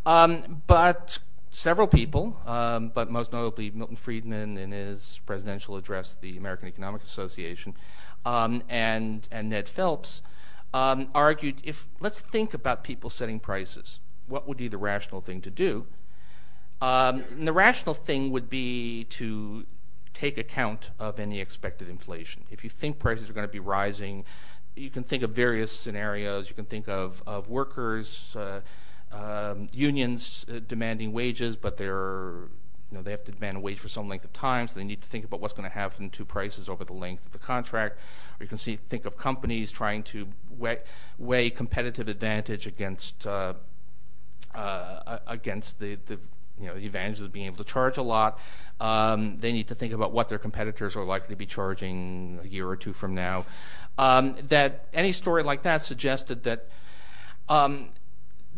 [0.06, 6.22] Um, but several people, um, but most notably Milton Friedman in his presidential address to
[6.22, 7.76] the American Economic Association,
[8.26, 10.22] um, and, Ned Phelps,
[10.74, 14.00] argued if let's think about people setting prices.
[14.28, 15.86] What would be the rational thing to do?
[16.82, 19.66] And the rational thing would be to
[20.14, 22.44] take account of any expected inflation.
[22.52, 24.26] If you think prices are going to be rising,
[24.76, 26.50] you can think of various scenarios.
[26.50, 28.62] You can think of, workers, uh,
[29.12, 32.48] um, unions uh, demanding wages, but they're
[32.94, 34.84] you know, they have to demand a wage for some length of time, so they
[34.84, 37.40] need to think about what's going to happen to prices over the length of the
[37.40, 37.98] contract.
[38.40, 40.28] Or you can think of companies trying to
[41.18, 43.54] weigh, competitive advantage against uh,
[46.06, 46.20] the
[46.60, 48.40] you know, the advantages of being able to charge a lot.
[48.80, 52.48] Um, they need to think about what their competitors are likely to be charging a
[52.48, 53.46] year or two from now.
[53.98, 56.68] Um, that any story like that suggested that
[57.50, 57.90] um,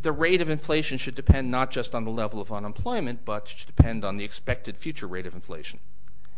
[0.01, 3.67] the rate of inflation should depend not just on the level of unemployment, but should
[3.67, 5.79] depend on the expected future rate of inflation.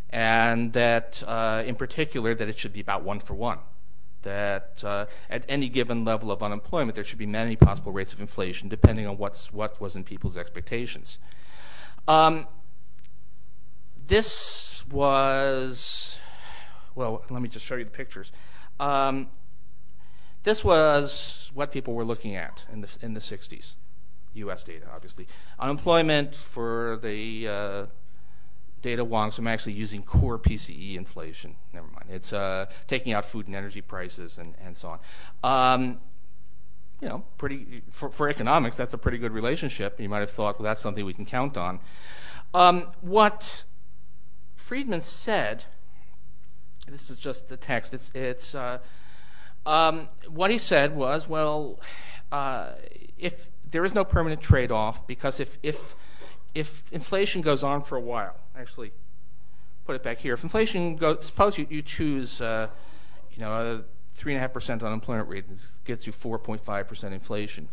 [0.09, 3.59] And that, uh, in particular, that it should be about one for one
[4.27, 8.19] that uh, at any given level of unemployment, there should be many possible rates of
[8.19, 11.17] inflation depending on what's, what was in people's expectations.
[12.07, 12.47] Um,
[14.07, 16.17] this was,
[16.95, 18.31] well, let me just show you the pictures.
[18.79, 19.27] Um,
[20.43, 23.75] this was what people were looking at in the, in the 60s,
[24.35, 25.27] US data, obviously.
[25.59, 27.85] Unemployment for the uh,
[28.81, 29.33] data wonks.
[29.33, 31.55] So I'm actually using core PCE inflation.
[31.73, 32.05] Never mind.
[32.09, 34.99] It's uh, taking out food and energy prices and, and so on.
[35.43, 35.99] Um,
[37.01, 39.99] you know, pretty for, for economics, that's a pretty good relationship.
[39.99, 41.79] You might have thought, well, that's something we can count on.
[42.53, 43.65] Um, what
[44.55, 45.65] Friedman said,
[46.87, 47.93] this is just the text.
[47.93, 48.79] It's it's uh,
[49.65, 51.79] um, what he said was, well,
[52.31, 52.71] uh,
[53.17, 55.57] if there is no permanent trade-off, because if
[56.91, 58.91] inflation goes on for a while, actually,
[59.85, 60.33] put it back here.
[60.33, 62.67] If inflation goes, suppose you, you choose, uh,
[63.31, 63.83] you know,
[64.17, 67.69] a three and a half percent unemployment rate, this gets you 4.5 percent inflation.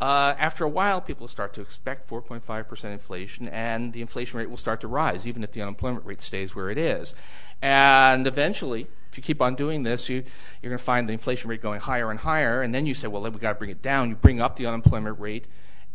[0.00, 4.48] Uh, after a while, people start to expect 4.5 percent inflation, and the inflation rate
[4.48, 7.14] will start to rise, even if the unemployment rate stays where it is.
[7.60, 10.24] And eventually, if you keep on doing this, you,
[10.62, 13.08] you're going to find the inflation rate going higher and higher, and then you say,
[13.08, 14.08] well, we've got to bring it down.
[14.08, 15.46] You bring up the unemployment rate,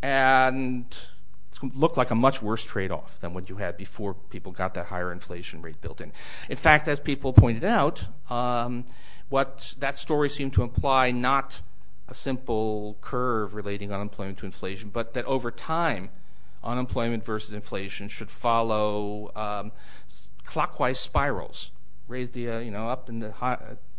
[0.03, 0.85] and
[1.49, 4.51] it's going to look like a much worse trade-off than what you had before people
[4.51, 6.11] got that higher inflation rate built in.
[6.49, 8.85] In fact, as people pointed out, um,
[9.29, 11.61] what that story seemed to imply not
[12.07, 16.09] a simple curve relating unemployment to inflation, but that over time,
[16.63, 19.71] unemployment versus inflation should follow um,
[20.43, 21.71] clockwise spirals.
[22.07, 23.33] Raise the uh, you know up and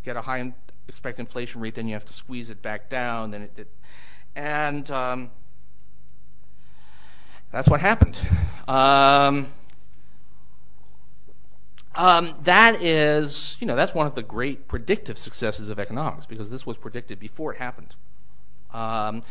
[0.05, 0.53] get a high
[0.89, 3.49] expected inflation rate, then you have to squeeze it back down.
[4.37, 5.31] And um,
[7.53, 8.21] that's what happened.
[8.69, 9.49] Um,
[11.95, 16.51] um, that is, you know, that's one of the great predictive successes of economics because
[16.51, 17.97] this was predicted before it happened.
[18.73, 19.23] Um,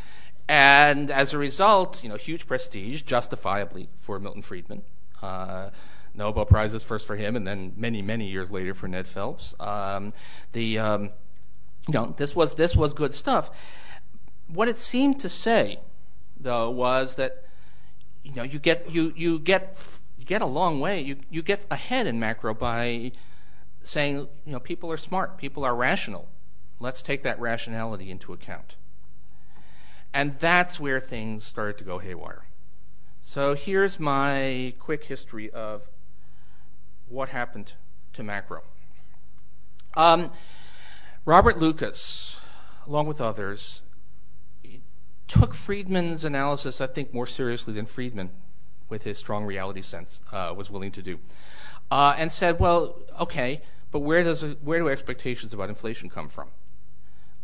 [0.47, 4.83] and as a result, you know, huge prestige, justifiably, for Milton Friedman.
[5.21, 5.69] Uh,
[6.13, 9.53] Nobel Prizes first for him, and then many, many years later for Ned Phelps.
[9.59, 10.13] Um,
[10.53, 11.03] the, um,
[11.87, 13.49] you know, this was this was good stuff.
[14.47, 15.79] What it seemed to say,
[16.39, 17.43] though, was that
[18.25, 20.99] you know, you get you you get you get a long way.
[20.99, 23.11] You you get ahead in macro by
[23.83, 26.27] saying, you know, people are smart, people are rational.
[26.79, 28.75] Let's take that rationality into account.
[30.11, 32.45] And that's where things started to go haywire.
[33.21, 35.89] So here's my quick history of
[37.07, 37.73] what happened
[38.13, 38.63] to macro.
[39.95, 40.31] Um,
[41.25, 42.39] Robert Lucas,
[42.87, 43.81] along with others,
[45.27, 48.29] took Friedman's analysis, I think, more seriously than Friedman,
[48.89, 51.19] with his strong reality sense, uh, was willing to do,
[51.91, 53.61] uh, and said, "Well, okay,
[53.91, 56.49] but where does where do expectations about inflation come from?"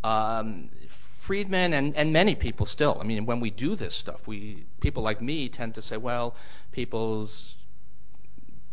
[0.03, 2.97] Um, Friedman and, many people still.
[2.99, 6.35] I mean, when we do this stuff, we people like me tend to say, "Well,
[6.71, 7.27] people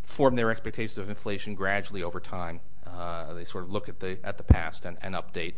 [0.02, 4.18] form their expectations of inflation gradually over time." Uh, they sort of look at the
[4.24, 5.54] at the past and, update.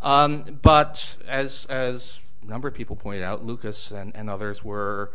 [0.00, 1.66] Um, but as
[2.46, 5.12] number of people pointed out, Lucas and, others were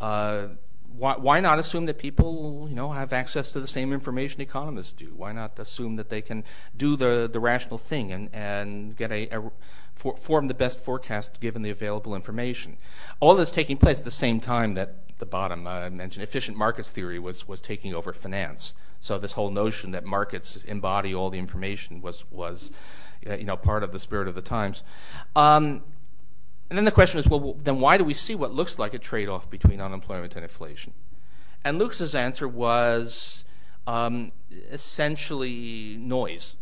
[0.00, 0.48] uh,
[0.96, 5.12] why, not assume that people, you know, have access to the same information economists do?
[5.16, 6.44] Why not assume that they can
[6.76, 9.50] do the, rational thing and, and get a, a
[9.92, 12.76] for, form the best forecast given the available information?
[13.18, 16.56] All this taking place at the same time that the bottom uh, I mentioned efficient
[16.56, 18.74] markets theory was was taking over finance.
[19.00, 22.70] So this whole notion that markets embody all the information was was
[23.24, 24.82] you know part of the spirit of the times.
[26.70, 28.98] And then the question is, well, then why do we see what looks like a
[28.98, 30.92] trade-off between unemployment and inflation?
[31.64, 33.44] And Lucas's answer was
[33.86, 34.30] um,
[34.70, 36.56] essentially noise.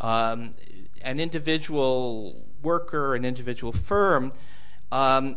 [0.00, 0.52] Um,
[1.02, 4.32] an individual worker, an individual firm,
[4.90, 5.36] um,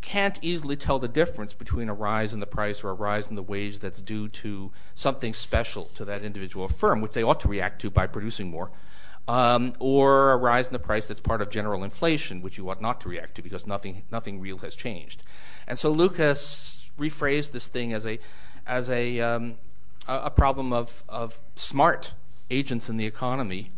[0.00, 3.36] can't easily tell the difference between a rise in the price or a rise in
[3.36, 7.48] the wage that's due to something special to that individual firm, which they ought to
[7.48, 8.70] react to by producing more,
[9.78, 13.00] or a rise in the price that's part of general inflation, which you ought not
[13.02, 15.22] to react to because nothing, nothing real has changed.
[15.66, 18.18] And so Lucas rephrased this thing as a,
[18.66, 19.56] as a, um,
[20.08, 22.14] a problem of, of smart
[22.50, 23.70] agents in the economy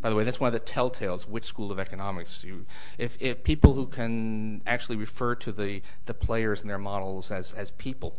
[0.00, 1.26] by the way, that's one of the telltales.
[1.26, 2.44] Which school of economics?
[2.44, 2.66] You,
[2.98, 5.82] if, if people who can actually refer to the,
[6.20, 8.16] players in their models as, as people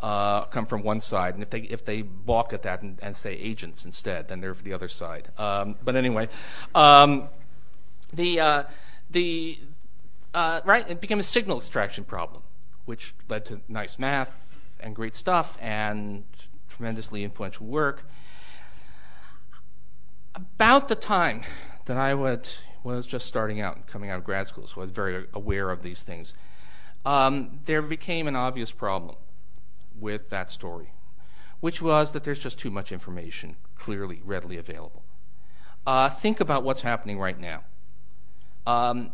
[0.00, 3.32] come from one side, and if they if they balk at that and, and say
[3.34, 5.30] agents instead, then they're for the other side.
[5.38, 6.28] Um, but anyway,
[6.74, 7.28] um,
[8.12, 8.62] the uh,
[9.10, 9.58] the
[10.34, 12.42] uh, right it became a signal extraction problem,
[12.84, 14.30] which led to nice math
[14.80, 16.24] and great stuff and
[16.68, 18.04] tremendously influential work.
[20.34, 21.42] About the time
[21.86, 25.26] that I was just starting out, coming out of grad school, so I was very
[25.32, 26.34] aware of these things,
[27.06, 29.16] um, there became an obvious problem
[29.98, 30.92] with that story,
[31.60, 35.04] which was that there's just too much information clearly, readily available.
[35.86, 37.64] Uh, think about what's happening right now.
[38.66, 39.12] Um,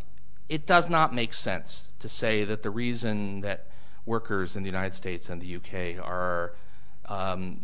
[0.48, 3.68] it does not make sense to say that the reason that
[4.06, 6.54] workers in the United States and the UK are
[7.06, 7.60] um,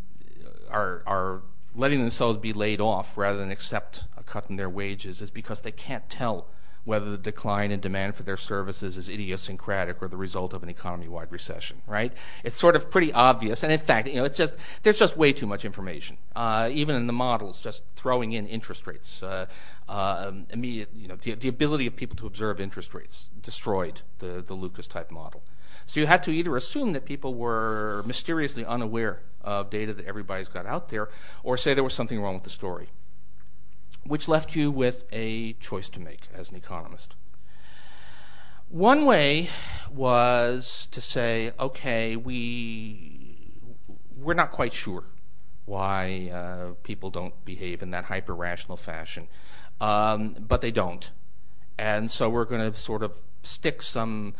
[0.70, 1.42] are, are
[1.74, 5.62] letting themselves be laid off rather than accept a cut in their wages is because
[5.62, 6.48] they can't tell
[6.88, 10.70] whether the decline in demand for their services is idiosyncratic or the result of an
[10.70, 12.14] economy-wide recession, right?
[12.42, 15.34] It's sort of pretty obvious, and in fact, you know, it's just there's just way
[15.34, 16.16] too much information.
[16.34, 19.44] Uh, even in the models, just throwing in interest rates, uh,
[21.06, 25.42] know, the, ability of people to observe interest rates destroyed the the Lucas type model.
[25.84, 30.48] So you had to either assume that people were mysteriously unaware of data that everybody's
[30.48, 31.10] got out there,
[31.42, 32.88] or say there was something wrong with the story,
[34.04, 37.16] which left you with a choice to make as an economist.
[38.68, 39.48] One way
[39.90, 43.36] was to say, okay, we
[44.16, 45.04] we're not quite sure
[45.64, 49.28] why uh, people don't behave in that hyper rational fashion,
[49.80, 51.10] um, but they don't,
[51.78, 54.34] and so we're going to sort of stick some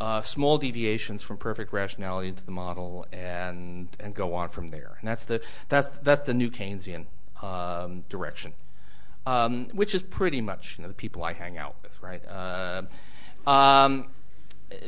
[0.00, 4.96] uh, small deviations from perfect rationality into the model and and go on from there.
[5.00, 7.06] And that's the that's that's the new Keynesian
[7.42, 8.54] um, direction,
[9.72, 12.22] which is pretty much the people I hang out with, right?
[12.26, 12.82] Uh,
[13.48, 14.08] um,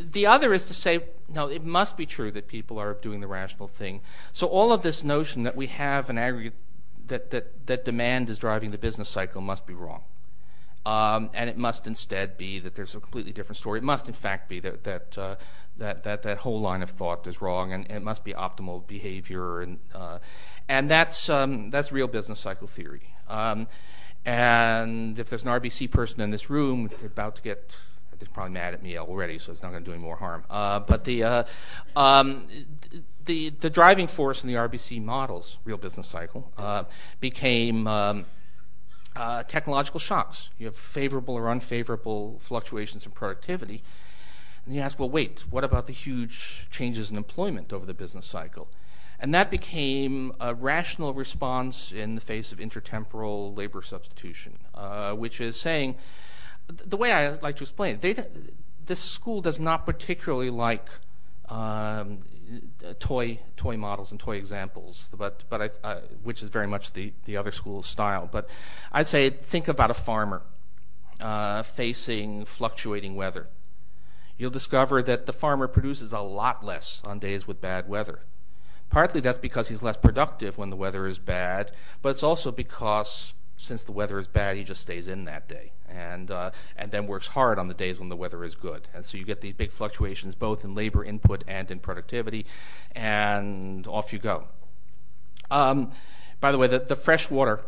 [0.01, 3.27] the other is to say, no, it must be true that people are doing the
[3.27, 4.01] rational thing.
[4.33, 6.55] So all of this notion that we have an aggregate
[7.09, 10.03] that demand is driving the business cycle must be wrong.
[10.85, 13.79] Um, and it must instead be that there's a completely different story.
[13.79, 15.37] It must, in fact, be that that uh,
[15.77, 19.61] that, that that whole line of thought is wrong, and, it must be optimal behavior,
[19.61, 20.19] and uh,
[20.69, 23.15] and that's um, that's real business cycle theory.
[24.25, 27.77] And if there's an RBC person in this room, they're about to get
[28.19, 30.45] they're probably mad at me already, so it's not going to do any more harm.
[30.51, 31.45] Uh, but the uh,
[31.97, 32.47] um,
[33.25, 36.85] the driving force in the RBC models, real business cycle, uh,
[37.21, 38.25] became um,
[39.47, 40.51] technological shocks.
[40.59, 43.83] You have favorable or unfavorable fluctuations in productivity.
[44.65, 48.27] And you ask, well, wait, what about the huge changes in employment over the business
[48.27, 48.69] cycle?
[49.21, 55.41] And that became a rational response in the face of intertemporal labor substitution, uh, which
[55.41, 55.97] is saying,
[56.69, 58.33] the way I like to explain it,
[58.87, 60.89] this school does not particularly like
[61.49, 62.21] um,
[62.99, 67.87] toy toy models and toy examples, uh, which is very much the the other school's
[67.87, 68.29] style.
[68.31, 68.49] But
[68.93, 70.43] I'd say think about a farmer
[71.21, 73.49] uh, facing fluctuating weather.
[74.37, 78.21] You'll discover that the farmer produces a lot less on days with bad weather.
[78.91, 83.35] Partly that's because he's less productive when the weather is bad, but it's also because
[83.57, 87.07] since the weather is bad, he just stays in that day and uh, and then
[87.07, 88.89] works hard on the days when the weather is good.
[88.95, 92.47] And so you get these big fluctuations both in labor input and in productivity,
[92.95, 94.45] and off you go.
[95.51, 95.93] Um,
[96.41, 97.61] by the way, the, fresh water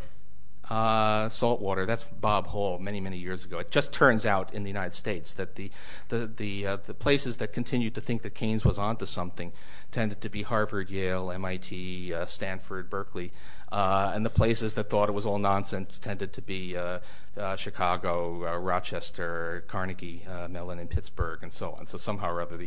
[0.70, 1.84] saltwater.
[1.84, 3.58] That's Bob Hall many, many years ago.
[3.58, 8.00] It just turns out in the United States that the uh, places that continued to
[8.00, 9.52] think that Keynes was onto something
[9.90, 13.32] tended to be Harvard, Yale, MIT, uh, Stanford, Berkeley,
[13.72, 17.00] uh, and the places that thought it was all nonsense tended to be uh,
[17.36, 21.86] uh, Chicago, Rochester, Carnegie, Mellon, and Pittsburgh, and so on.
[21.86, 22.58] So somehow or other,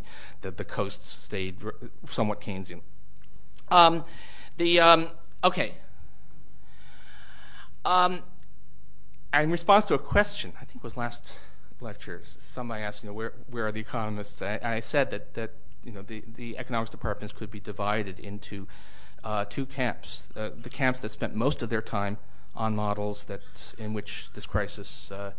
[0.41, 1.57] the coast stayed
[2.05, 2.81] somewhat Keynesian.
[3.69, 4.03] Um,
[4.57, 5.07] the um,
[5.43, 5.75] okay.
[7.85, 8.21] Um,
[9.33, 11.35] in response to a question, I think it was last
[11.81, 14.41] lecture, somebody asked, you know, where, where are the economists?
[14.41, 15.51] And I said that, that
[15.83, 18.67] you know, the, economics departments could be divided into
[19.23, 20.29] uh, two camps.
[20.35, 22.17] Uh, the camps that spent most of their time
[22.55, 25.31] on models that in which this crisis uh,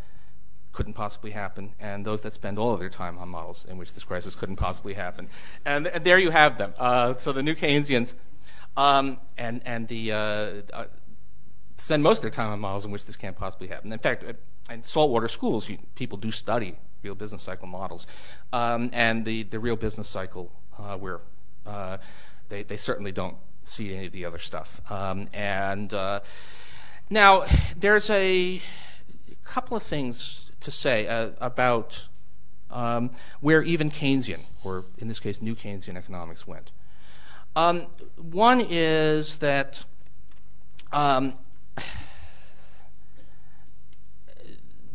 [0.72, 3.92] couldn't possibly happen, and those that spend all of their time on models in which
[3.92, 5.28] this crisis couldn't possibly happen.
[5.64, 6.74] And, there you have them.
[7.18, 8.14] So the new Keynesians
[8.76, 10.10] um, and, and the
[11.76, 13.92] spend most of their time on models in which this can't possibly happen.
[13.92, 14.24] In fact,
[14.70, 18.06] in saltwater schools, people do study real business cycle models,
[18.52, 21.20] um, and the, the real business cycle uh, where
[21.66, 21.98] uh,
[22.48, 24.80] they, they certainly don't see any of the other stuff.
[24.90, 26.20] Um, and uh,
[27.10, 27.44] now
[27.76, 28.62] there's a
[29.44, 31.06] couple of things to say
[31.40, 32.08] about
[32.70, 33.10] um,
[33.40, 36.72] where even Keynesian, or in this case, new Keynesian economics went.
[37.54, 39.84] One is that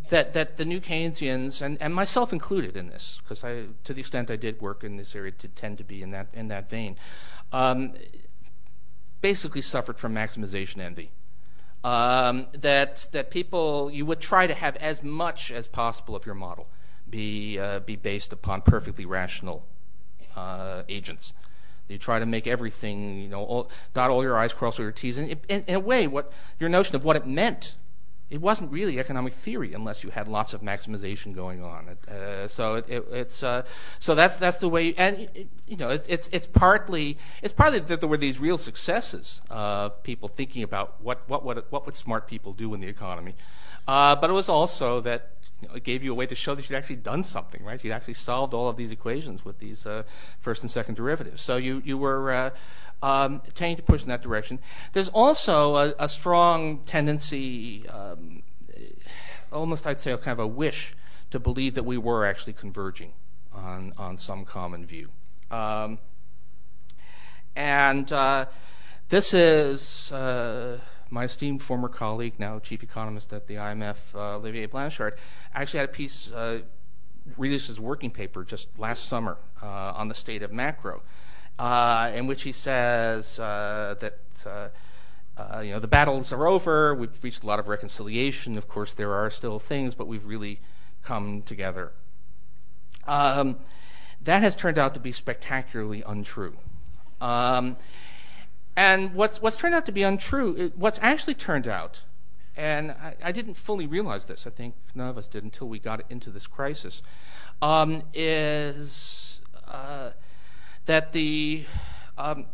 [0.10, 4.30] that that the new Keynesians and, myself included in this, because I, to the extent
[4.30, 6.98] I did work in this area, to tend to be in that in that vein,
[7.52, 7.94] um,
[9.22, 11.12] basically suffered from maximization envy.
[11.84, 16.36] Um, that that people you would try to have as much as possible of your
[16.36, 16.68] model
[17.10, 19.66] be uh, be based upon perfectly rational
[20.36, 21.34] uh, agents.
[21.90, 24.92] You try to make everything, you know, all, dot all your I's, cross all your
[24.92, 25.18] T's.
[25.18, 27.76] And in, in a way, what your notion of what it meant
[28.30, 31.98] it wasn't really economic theory unless you had lots of maximization going on.
[32.08, 33.64] Uh, so uh,
[34.16, 35.28] that's the way, and
[35.68, 41.28] you know, it's partly that there were these real successes of people thinking about what
[41.30, 43.34] would smart people do in the economy,
[43.88, 45.32] uh, but it was also that
[45.74, 47.84] it gave you a way to show that you'd actually done something, right?
[47.84, 49.86] You'd actually solved all of these equations with these
[50.40, 51.42] first and second derivatives.
[51.42, 52.54] So you were
[53.02, 54.60] tending to push in that direction.
[54.94, 58.44] There's also a, strong tendency, um,
[59.52, 60.96] almost I'd say, kind of a wish
[61.32, 63.14] to believe that we were actually converging
[63.54, 65.10] on on some common view.
[65.52, 66.00] Um,
[67.56, 68.46] and uh,
[69.10, 70.80] this is uh,
[71.10, 75.18] my esteemed former colleague, now chief economist at the IMF, uh, Olivier Blanchard,
[75.54, 76.32] actually had a piece,
[77.38, 81.02] released his working paper just last summer on the state of macro,
[81.60, 84.20] in which he says uh, that.
[84.46, 84.70] Uh,
[85.64, 86.94] you know the battles are over.
[86.94, 88.58] We've reached a lot of reconciliation.
[88.58, 90.60] Of course, there are still things, but we've really
[91.02, 91.94] come together.
[93.08, 93.58] Um,
[94.22, 96.58] that has turned out to be spectacularly untrue.
[97.22, 97.78] Um,
[98.76, 102.04] and what's, turned out to be untrue, what's actually turned out,
[102.56, 106.02] and I, didn't fully realize this, I think none of us did until we got
[106.10, 107.02] into this crisis,
[107.62, 110.12] um, is uh,
[110.86, 111.66] that the
[112.18, 112.46] um,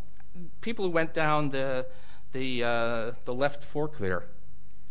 [0.60, 1.86] people who went down the,
[2.34, 4.24] uh, left fork there,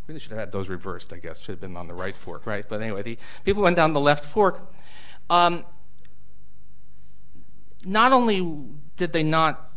[0.08, 2.46] really should have had those reversed, I guess, should have been on the right fork,
[2.46, 2.66] right?
[2.68, 4.72] But anyway, the people went down the left fork.
[5.30, 5.66] Um,
[7.84, 8.66] not only
[8.98, 9.72] did they not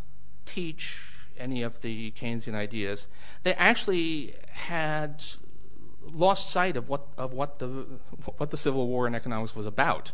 [0.44, 1.04] teach
[1.38, 3.06] any of the Keynesian ideas,
[3.42, 5.24] they actually had
[6.12, 10.12] lost sight of what the Civil War in economics was about,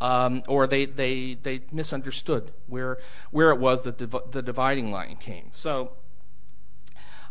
[0.00, 2.98] or they misunderstood where
[3.30, 5.48] where it was that the, dividing line came.
[5.52, 5.92] So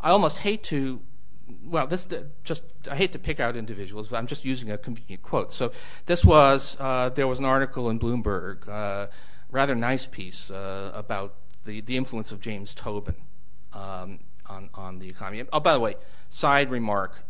[0.01, 1.01] I almost hate to.
[1.63, 2.07] Well, this
[2.43, 5.53] just I hate to pick out individuals, but I'm just using a convenient quote.
[5.53, 5.71] So
[6.07, 9.07] this was uh, there was an article in Bloomberg, uh,
[9.51, 11.35] rather nice piece uh, about
[11.65, 13.15] the, the influence of James Tobin
[13.73, 15.43] um, on, on the economy.
[15.53, 15.95] Oh, by the way,
[16.29, 17.23] side remark.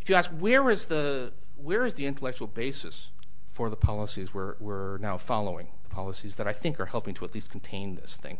[0.00, 3.10] If you ask where is the where is the intellectual basis
[3.54, 7.32] for the policies we're, now following, the policies that I think are helping to at
[7.32, 8.38] least contain this thing.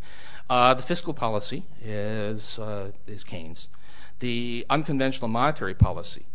[0.50, 3.68] Uh, the fiscal policy is, uh, is Keynes.
[4.18, 6.26] The unconventional monetary policy,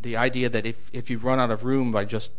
[0.00, 2.30] the, idea that if, if you run out of room by just,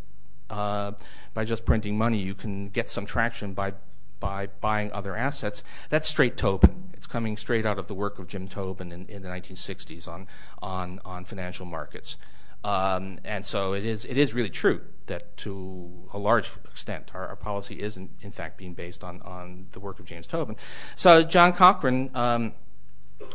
[0.50, 0.94] uh,
[1.34, 3.74] by just printing money, you can get some traction by
[4.22, 6.90] by buying other assets, that's straight Tobin.
[6.94, 10.28] It's coming straight out of the work of Jim Tobin in, the 1960s on,
[10.62, 12.18] on, on financial markets.
[12.66, 17.36] Um, and so it is, it is really true that to a large extent our,
[17.36, 20.55] policy is in, fact being based on, the work of James Tobin.
[20.95, 22.53] So John Cochrane um,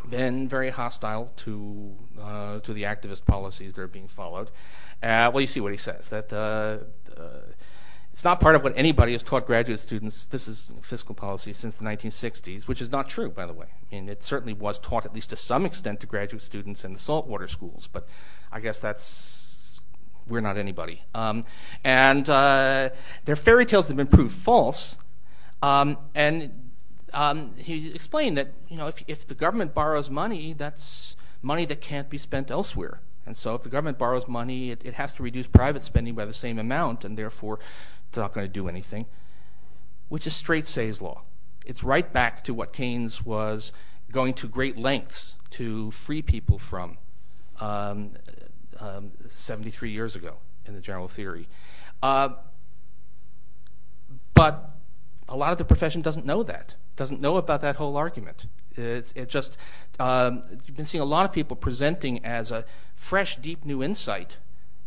[0.09, 4.49] been very hostile to uh, to the activist policies that are being followed.
[5.01, 6.79] Uh, well, you see what he says that uh,
[8.13, 10.27] it's not part of what anybody has taught graduate students.
[10.27, 13.67] This is fiscal policy since the 1960s, which is not true, by the way.
[13.71, 16.93] I mean, it certainly was taught at least to some extent to graduate students in
[16.93, 18.09] the saltwater schools, but
[18.53, 19.81] I guess that's
[20.27, 21.03] we're not anybody.
[21.15, 21.45] Um,
[21.85, 22.91] and uh,
[23.25, 24.97] their fairy tales have been proved false.
[25.63, 26.71] Um, and
[27.13, 31.81] um, he explained that you know if, if the government borrows money, that's money that
[31.81, 33.01] can't be spent elsewhere.
[33.27, 36.25] And so if the government borrows money, it, it has to reduce private spending by
[36.25, 37.59] the same amount, and therefore
[38.09, 39.07] it's not going to do anything,
[40.09, 41.23] which is straight Say's law.
[41.65, 43.73] It's right back to what Keynes was
[44.11, 46.97] going to great lengths to free people from
[47.61, 48.13] um,
[49.29, 51.49] 73 years ago in the general theory.
[52.03, 52.31] Uh,
[54.35, 54.77] but
[55.29, 58.47] a lot of the profession doesn't know that, doesn't know about that whole argument.
[58.77, 59.57] It's it just,
[59.99, 62.65] um, you've been seeing a lot of people presenting as a
[62.95, 64.39] fresh, deep new insight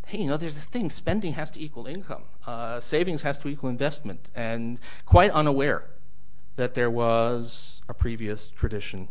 [0.07, 3.47] hey, you know, there's this thing spending has to equal income, uh, savings has to
[3.47, 5.85] equal investment, and quite unaware
[6.55, 9.07] that there was a previous tradition.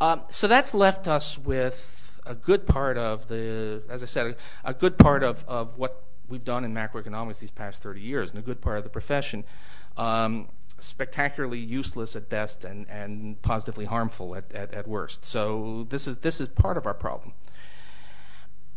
[0.00, 4.74] Um, so that's left us with a good part of the, as I said, a,
[4.74, 5.44] good part of,
[5.76, 8.90] what we've done in macroeconomics these past 30 years, and a good part of the
[8.90, 9.44] profession.
[9.96, 10.48] Um,
[10.78, 15.24] spectacularly useless at best and, positively harmful at, worst.
[15.24, 17.32] So this is, this is part of our problem.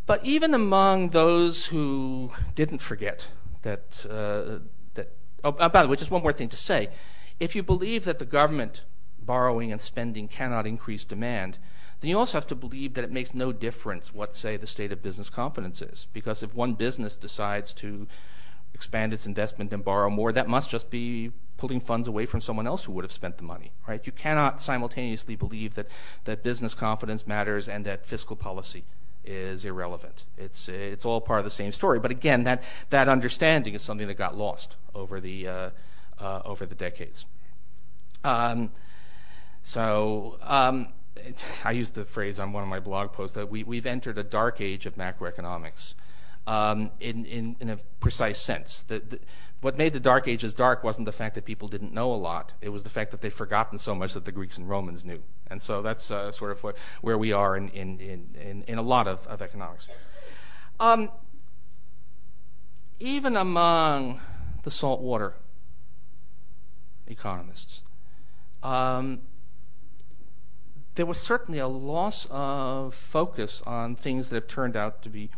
[0.06, 3.28] But even among those who didn't forget
[3.62, 4.60] that, uh,
[4.94, 5.12] that
[5.44, 6.88] oh, uh, by the way, just one more thing to say.
[7.38, 8.84] If you believe that the government
[9.20, 11.58] borrowing and spending cannot increase demand,
[12.00, 14.90] then you also have to believe that it makes no difference what, say, the state
[14.90, 16.06] of business confidence is.
[16.12, 18.08] Because if one business decides to
[18.72, 22.66] expand its investment and borrow more, that must just be pulling funds away from someone
[22.66, 23.72] else who would have spent the money?
[24.04, 25.88] You cannot simultaneously believe that,
[26.42, 28.84] business confidence matters and that fiscal policy
[29.22, 30.24] is irrelevant.
[30.38, 31.98] It's it's all part of the same story.
[31.98, 35.70] But again, that that understanding is something that got lost over the uh,
[36.18, 37.26] uh, over the decades.
[38.24, 38.70] Um,
[39.60, 40.88] so um,
[41.64, 44.24] I used the phrase on one of my blog posts that we we've entered a
[44.24, 45.94] dark age of macroeconomics.
[46.46, 48.84] Um, in, a precise sense.
[49.60, 52.54] What made the Dark Ages dark wasn't the fact that people didn't know a lot.
[52.62, 55.22] It was the fact that they'd forgotten so much that the Greeks and Romans knew.
[55.48, 59.06] And so that's uh, sort of where we are in, in, in, in, a lot
[59.06, 59.88] of, of economics.
[60.78, 61.10] Um,
[62.98, 64.20] even among
[64.62, 65.34] the saltwater
[67.06, 67.82] economists,
[68.62, 69.20] um,
[70.94, 75.30] there was certainly a loss of focus on things that have turned out to be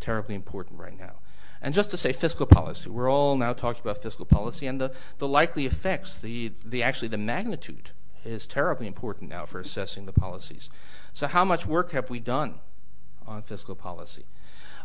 [0.00, 1.14] terribly important right now.
[1.60, 4.92] And just to say fiscal policy, we're all now talking about fiscal policy and the,
[5.20, 7.90] likely effects, the, the actually the magnitude
[8.24, 10.70] is terribly important now for assessing the policies.
[11.12, 12.56] So how much work have we done
[13.26, 14.24] on fiscal policy?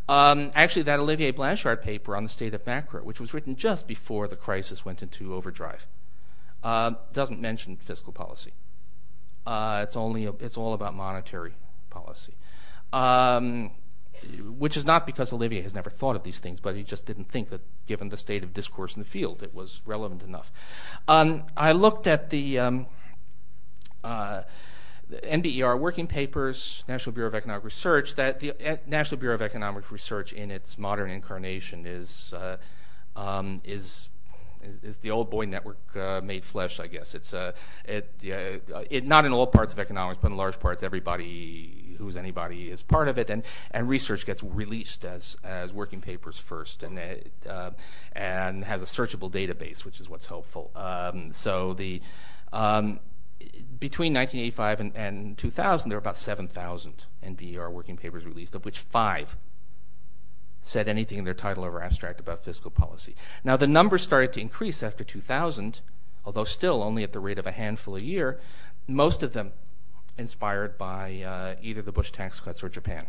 [0.10, 3.88] Um, actually, that Olivier Blanchard paper on the state of macro, which was written just
[3.88, 5.88] before the crisis went into overdrive,
[6.64, 8.52] uh, doesn't mention fiscal policy.
[9.46, 11.54] Uh, it's only a, it's all about monetary
[11.90, 12.36] policy.
[12.92, 13.72] Um,
[14.58, 17.30] which is not because Olivier has never thought of these things, but he just didn't
[17.30, 20.52] think that, given the state of discourse in the field, it was relevant enough.
[21.08, 22.86] Um, I looked at the, um,
[24.04, 24.44] uh,
[25.12, 28.16] NBER working papers, National Bureau of Economic Research.
[28.16, 32.34] That the uh, National Bureau of Economic Research, in its modern incarnation, is
[34.82, 37.14] is the old boy network uh, made flesh, I guess.
[37.16, 37.54] It's uh,
[37.88, 38.02] uh,
[39.04, 43.08] not in all parts of economics, but in large parts, everybody who's anybody is part
[43.08, 43.44] of it, and,
[43.88, 45.38] research gets released as,
[45.74, 46.98] working papers first, and
[48.16, 50.72] has a searchable database, which is what's helpful.
[50.76, 52.02] Um, so the
[52.52, 53.00] um,
[53.80, 58.80] between 1985 and, and 2000, there were about 7,000 NBER working papers released, of which
[58.80, 59.36] five
[60.64, 63.16] said anything in their title or abstract about fiscal policy.
[63.44, 65.82] Now, the numbers started to increase after 2000,
[66.26, 68.40] although still only at the rate of a handful a year,
[68.88, 69.52] most of them
[70.18, 73.08] inspired by uh, either the Bush tax cuts or Japan.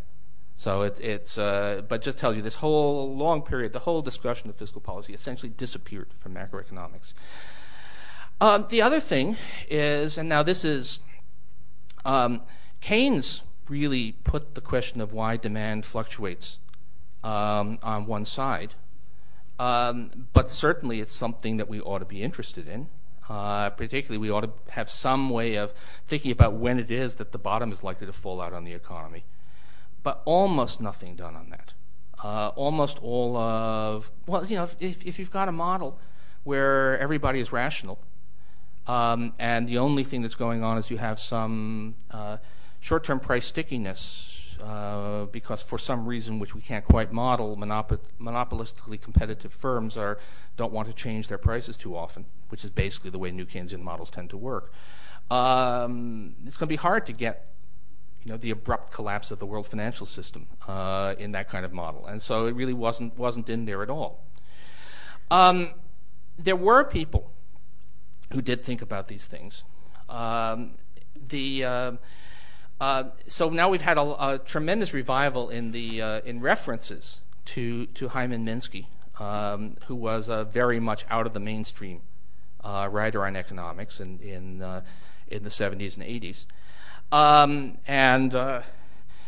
[0.56, 4.50] So it, it's, uh, but just tells you this whole long period, the whole discussion
[4.50, 7.14] of fiscal policy essentially disappeared from macroeconomics.
[8.40, 9.36] Um, the other thing
[9.68, 11.00] is, and now this is,
[12.04, 12.42] um,
[12.80, 16.58] Keynes really put the question of why demand fluctuates
[17.24, 18.74] on one side.
[19.58, 22.88] Um, but certainly it's something that we ought to be interested in.
[23.28, 25.72] Uh, particularly, we ought to have some way of
[26.04, 28.74] thinking about when it is that the bottom is likely to fall out on the
[28.74, 29.24] economy.
[30.02, 31.74] But almost nothing done on that.
[32.22, 35.98] Uh, almost all of, well, you know, if, if you've got a model
[36.44, 37.98] where everybody is rational,
[38.86, 42.36] Um, and the only thing that's going on is you have some uh,
[42.80, 49.00] short-term price stickiness uh, because for some reason which we can't quite model, monop- monopolistically
[49.00, 49.96] competitive firms
[50.56, 53.80] don't want to change their prices too often, which is basically the way new Keynesian
[53.80, 54.72] models tend to work.
[55.30, 57.48] Um, it's going to be hard to get
[58.24, 61.72] you know, the abrupt collapse of the world financial system uh, in that kind of
[61.72, 62.06] model.
[62.06, 64.24] And so it really wasn't, wasn't in there at all.
[65.30, 65.70] Um,
[66.38, 67.30] there were people
[68.32, 69.64] who did think about these things.
[70.08, 70.72] Um,
[71.28, 71.92] the, uh,
[73.26, 78.86] so now we've had a, tremendous revival in, the, uh, in references to, Hyman Minsky,
[79.18, 82.02] um, who was very much out of the mainstream
[82.64, 84.82] uh, writer on economics in, uh,
[85.28, 86.46] the 70s and 80s.
[87.12, 88.62] Um, and uh,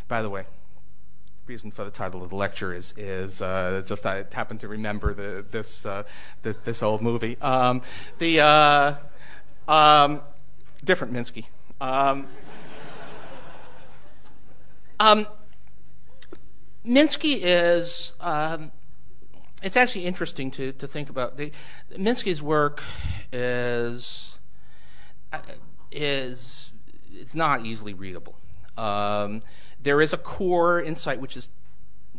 [0.09, 4.07] by the way, the reason for the title of the lecture is is uh, just
[4.07, 6.03] I happen to remember this uh,
[6.83, 7.37] old movie.
[7.41, 7.83] Um,
[8.19, 8.97] the uh,
[10.85, 11.45] different Minsky.
[14.99, 15.27] Um,
[16.87, 18.15] Minsky is.
[18.21, 18.73] Um,
[19.63, 21.39] it's actually interesting to, think about.
[21.93, 22.83] Minsky's work
[23.33, 24.39] is
[25.33, 25.41] uh,
[25.91, 26.73] is
[27.13, 28.39] it's not easily readable.
[28.77, 29.43] Um,
[29.83, 31.49] there is a core insight which is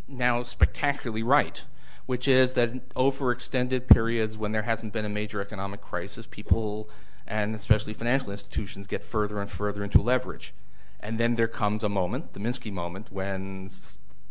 [0.07, 1.63] now spectacularly right,
[2.05, 6.89] which is that over extended periods when there hasn't been a major economic crisis, people
[7.27, 10.53] and especially financial institutions get further and further into leverage.
[11.07, 13.69] And then there comes a moment, the Minsky moment, when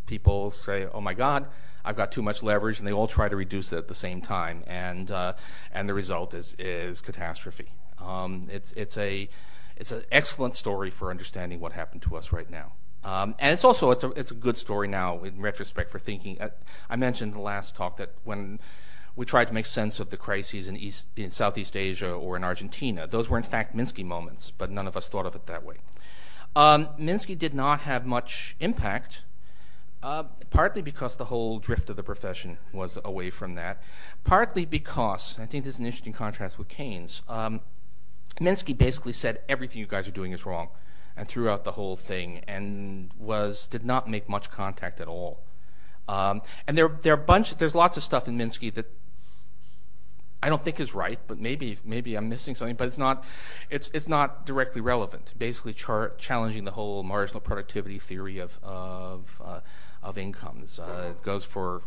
[0.05, 1.49] people say, oh my God,
[1.87, 4.21] I've got too much leverage, and they all try to reduce it at the same
[4.21, 4.63] time.
[4.67, 5.33] And, uh,
[5.73, 7.73] and the result is, is catastrophe.
[7.99, 9.31] Um, it's, it's a
[9.79, 12.73] it's an excellent story for understanding what happened to us right now.
[13.05, 16.39] Um, and it's also it's a, it's a good story now in retrospect for thinking.
[16.41, 16.51] Uh,
[16.91, 18.59] I mentioned in the last talk that when
[19.15, 22.45] we tried to make sense of the crises in, East, in Southeast Asia or in
[22.45, 25.65] Argentina, those were in fact Minsky moments, but none of us thought of it that
[25.65, 25.77] way.
[26.57, 29.25] Um, Minsky did not have much impact,
[30.03, 33.83] uh, partly because the whole drift of the profession was away from that,
[34.25, 37.61] partly because, I think this is an interesting contrast with Keynes, um,
[38.41, 40.69] Minsky basically said everything you guys are doing is wrong
[41.15, 45.41] and threw out the whole thing and was did not make much contact at all.
[46.09, 48.87] Um, and there there are bunch there's lots of stuff in Minsky that
[50.47, 52.77] I don't think is right, but maybe maybe I'm missing something.
[52.77, 53.25] But it's not
[53.69, 55.35] it's it's not directly relevant.
[55.37, 59.61] Basically, challenging the whole marginal productivity theory of uh,
[60.17, 61.83] incomes uh, goes for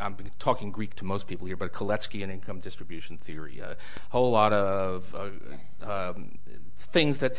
[0.00, 3.76] I'm talking Greek to most people here, but Kalecki and income distribution theory, a
[4.10, 6.38] whole lot of uh, um,
[6.76, 7.36] things that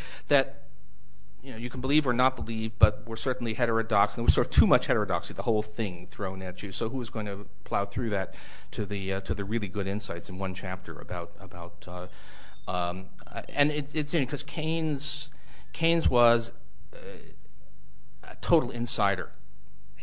[1.44, 4.34] you know you can believe or not believe, but we're certainly heterodox, and there was
[4.34, 6.72] sort of too much heterodoxy, the whole thing thrown at you.
[6.72, 8.36] So who is going to plow through that
[8.72, 13.08] to the uh, to the really good insights in one chapter about about uh, um,
[13.50, 15.30] and it's it's because Keynes
[15.74, 16.54] Keynes was
[16.94, 16.98] uh,
[18.24, 19.32] a total insider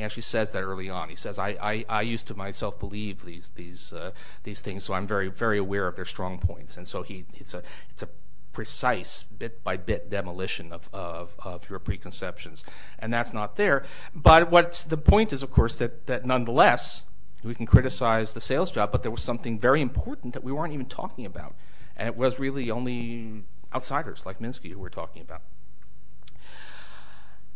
[0.00, 1.10] he actually says that early on.
[1.10, 4.12] He says, I, I, I used to myself believe these, these, uh,
[4.44, 6.78] these things, so I'm very, very aware of their strong points.
[6.78, 8.08] And so he, it's, a, it's a
[8.52, 12.64] precise bit by bit demolition of, your preconceptions.
[12.98, 13.84] And that's not there.
[14.14, 17.06] But the point is, of course, that, that nonetheless,
[17.42, 20.74] we can criticize the sales job, but there was something very important that we weren't
[20.74, 21.54] even talking about.
[21.96, 23.44] And it was really only
[23.74, 25.42] outsiders like Minsky who were talking about.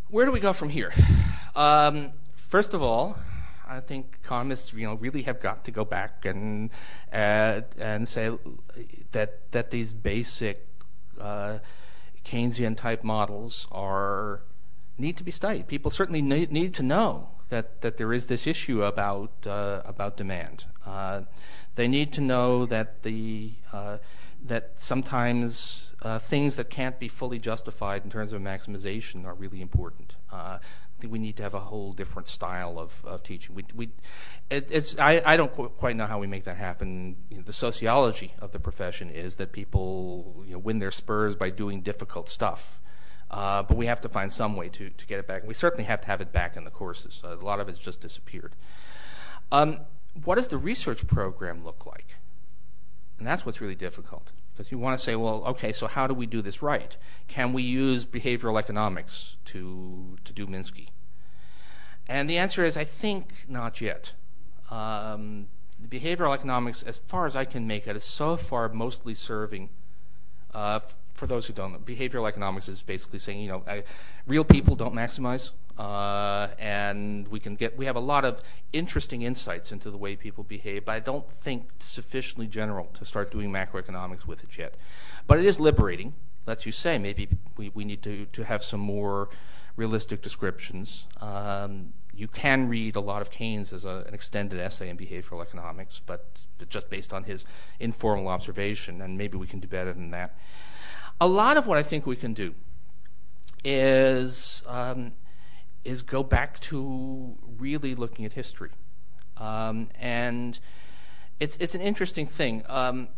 [0.09, 0.93] Where do we go from here?
[1.57, 2.13] Um,
[2.55, 3.19] First of all,
[3.67, 6.71] I think economists, you know, really have got to go back and
[7.13, 8.31] uh, and say
[9.11, 10.65] that that these basic
[11.21, 11.59] uh,
[12.25, 14.43] Keynesian type models are
[14.97, 15.67] need to be studied.
[15.67, 20.67] People certainly need, to know that that there is this issue about uh, about demand.
[20.87, 21.23] Uh,
[21.75, 23.53] they need to know that the
[24.43, 30.17] that sometimes things that can't be fully justified in terms of maximization are really important.
[31.01, 33.55] Think we need to have a whole different style of, of teaching.
[33.55, 33.91] We, we,
[34.49, 37.17] it, it's, I, I don't qu- quite know how we make that happen.
[37.31, 41.35] You know, the sociology of the profession is that people you know, win their spurs
[41.37, 42.81] by doing difficult stuff.
[43.31, 45.41] Uh, but we have to find some way to, to get it back.
[45.41, 47.23] And we certainly have to have it back in the courses.
[47.25, 48.55] A lot of it's just disappeared.
[49.51, 49.81] Um,
[50.23, 52.17] what does the research program look like?
[53.19, 54.31] And that's what's really difficult.
[54.55, 56.97] Because you want to say, well, okay, so how do we do this right?
[57.27, 60.89] Can we use behavioral economics to, to do Minsky?
[62.07, 64.15] And the answer is, I think not yet.
[64.71, 65.49] Um,
[65.85, 69.71] behavioral economics, as far as I can make it, is so far mostly serving,
[70.53, 70.79] uh,
[71.15, 73.83] for those who don't know, behavioral economics is basically saying, you know,
[74.27, 78.41] real people don't maximize Uh, and we can get we have a lot of
[78.73, 83.33] interesting insights into the way people behave, but I don't think sufficiently general to start
[83.33, 84.75] doing macroeconomics with it yet.
[85.27, 86.15] But it is liberating.
[86.47, 89.31] Lets you say maybe we, we need to, to have some more
[89.77, 91.07] realistic descriptions.
[91.21, 95.43] Um, you can read a lot of Keynes as a, an extended essay in behavioral
[95.43, 97.45] economics, but, just based on his
[97.81, 100.37] informal observation, and maybe we can do better than that.
[101.21, 102.55] A lot of what I think we can do
[103.65, 105.13] is um,
[105.85, 108.71] is go back to really looking at history,
[109.37, 110.59] um, and
[111.41, 112.63] it's it's an interesting thing.
[112.69, 113.09] Um,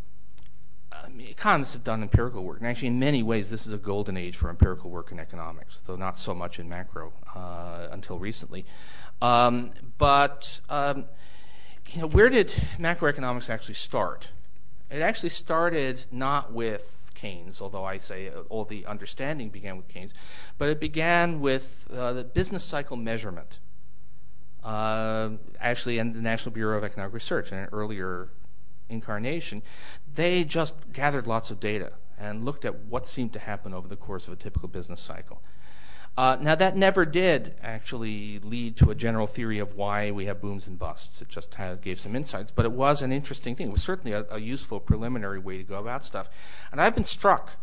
[0.93, 3.79] I mean, economists have done empirical work, and actually, in many ways, this is a
[3.79, 8.19] golden age for empirical work in economics, though not so much in macro uh, until
[8.19, 8.65] recently.
[9.23, 11.07] Um, but um,
[11.93, 12.49] you know, where did
[12.79, 14.33] macroeconomics actually start?
[14.91, 19.89] It actually started not with Keynes, although I say uh, all the understanding began with
[19.89, 20.15] Keynes,
[20.59, 23.59] but it began with uh, the business cycle measurement.
[24.63, 28.31] Uh, actually, in the National Bureau of Economic Research, in an earlier
[28.89, 29.63] incarnation,
[30.13, 33.97] they just gathered lots of data and looked at what seemed to happen over the
[33.97, 35.43] course of a typical business cycle.
[36.17, 40.41] Uh, now, that never did actually lead to a general theory of why we have
[40.41, 41.21] booms and busts.
[41.21, 43.69] It just gave some insights, but it was an interesting thing.
[43.69, 46.31] It was certainly a, useful preliminary way to go about stuff.
[46.73, 47.57] And I've been struck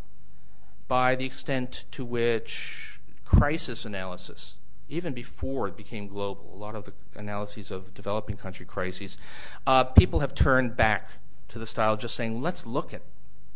[0.88, 6.84] by the extent to which crisis analysis, even before it became global, a lot of
[6.84, 9.18] the analyses of developing country crises,
[9.66, 11.10] uh, people have turned back
[11.48, 13.02] to the style of just saying, let's look at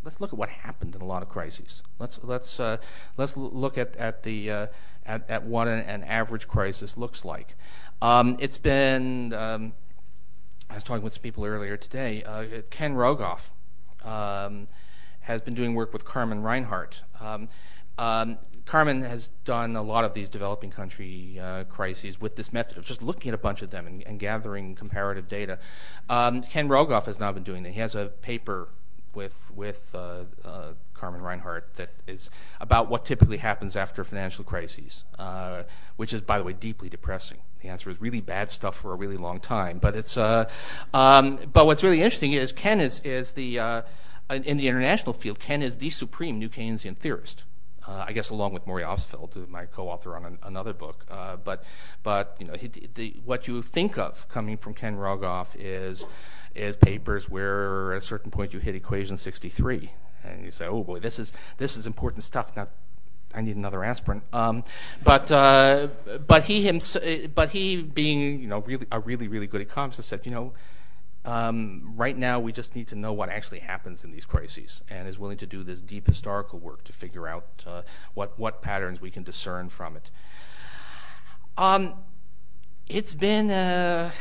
[0.07, 1.83] let's look at what happened in a lot of crises.
[1.99, 2.77] Let's let's uh,
[3.17, 4.67] let's look at at the uh,
[5.05, 7.57] at, at what an, an, average crisis looks like.
[8.01, 9.73] Um, it's been um,
[10.69, 12.23] I was talking with some people earlier today.
[12.23, 13.51] Uh, Ken Rogoff
[14.05, 14.67] um,
[15.21, 17.03] has been doing work with Carmen Reinhart.
[17.19, 17.49] Um,
[17.97, 22.77] um, Carmen has done a lot of these developing country uh, crises with this method
[22.77, 25.59] of just looking at a bunch of them and, and gathering comparative data.
[26.07, 27.73] Um, Ken Rogoff has now been doing that.
[27.73, 28.69] He has a paper
[29.17, 32.29] with with uh, uh, Carmen Reinhart that is
[32.61, 35.63] about what typically happens after financial crises, uh,
[35.97, 37.39] which is, by the way, deeply depressing.
[37.61, 39.79] The answer is really bad stuff for a really long time.
[39.79, 40.49] But it's uh,
[40.93, 43.81] um, but what's really interesting is Ken is is the uh,
[44.29, 45.39] in the international field.
[45.39, 47.43] Ken is the supreme new Keynesian theorist.
[47.87, 51.05] Uh, I guess along with Maury Obstfeld, my co-author on an, another book.
[51.09, 51.63] Uh, but,
[52.03, 56.05] but you know, he, the, what you think of coming from Ken Rogoff is
[56.53, 59.91] is papers where at a certain point you hit equation 63
[60.23, 62.55] and you say, oh boy, this is this is important stuff.
[62.55, 62.67] Now,
[63.33, 64.21] I need another aspirin.
[64.33, 64.63] Um,
[65.03, 65.87] but uh,
[66.25, 70.25] but he himself, but he being you know really a really really good economist said,
[70.25, 70.53] you know.
[71.27, 75.09] Um, right now, we just need to know what actually happens in these crises, and
[75.09, 77.81] is willing to do this deep historical work to figure out uh,
[78.13, 80.09] what patterns we can discern from it.
[81.57, 81.95] Um,
[82.87, 84.11] it's been uh,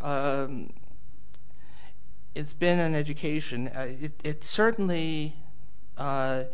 [0.00, 0.72] um,
[2.36, 3.66] it's been an education.
[3.66, 3.88] Uh,
[4.22, 5.34] it, certainly
[5.98, 6.52] it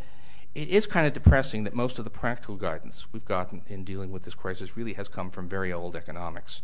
[0.55, 4.23] is kind of depressing that most of the practical guidance we've gotten in dealing with
[4.23, 6.63] this crisis really has come from very old economics.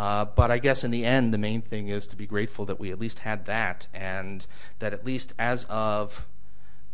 [0.00, 2.80] Uh, but I guess in the end, the main thing is to be grateful that
[2.80, 4.46] we at least had that, and
[4.78, 6.26] that at least as of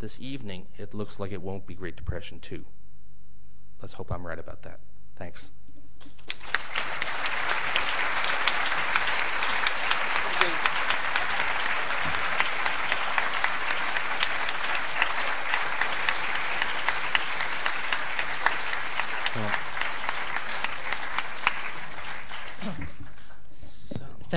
[0.01, 2.65] this evening, it looks like it won't be Great Depression 2.
[3.81, 4.81] Let's hope I'm right about that.
[5.15, 5.53] Thanks.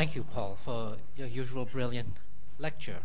[0.09, 2.17] Thank you, Paul, for your usual brilliant
[2.57, 2.97] lecture.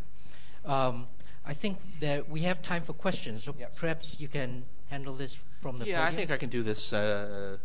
[0.64, 1.06] Um,
[1.44, 3.76] I think that we have time for questions, so yes.
[3.78, 6.14] perhaps you can handle this from the yeah, podium.
[6.14, 6.94] I think I can do this.
[6.94, 7.58] Uh,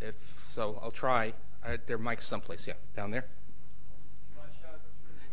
[0.00, 1.34] if so, I'll try.
[1.62, 2.66] Uh, there are mics someplace.
[2.66, 3.26] Yeah, down there.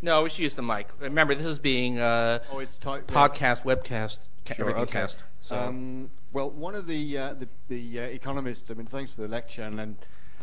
[0.02, 0.90] No, we should use the mic.
[1.00, 3.76] Remember, this is being uh, oh, it's podcast, yeah.
[3.76, 4.92] webcast, sure, everything okay.
[4.92, 5.24] cast.
[5.40, 5.56] So.
[5.56, 8.70] Um, well, one of the uh, the, the uh, economists.
[8.70, 9.96] I mean, thanks for the lecture, and, and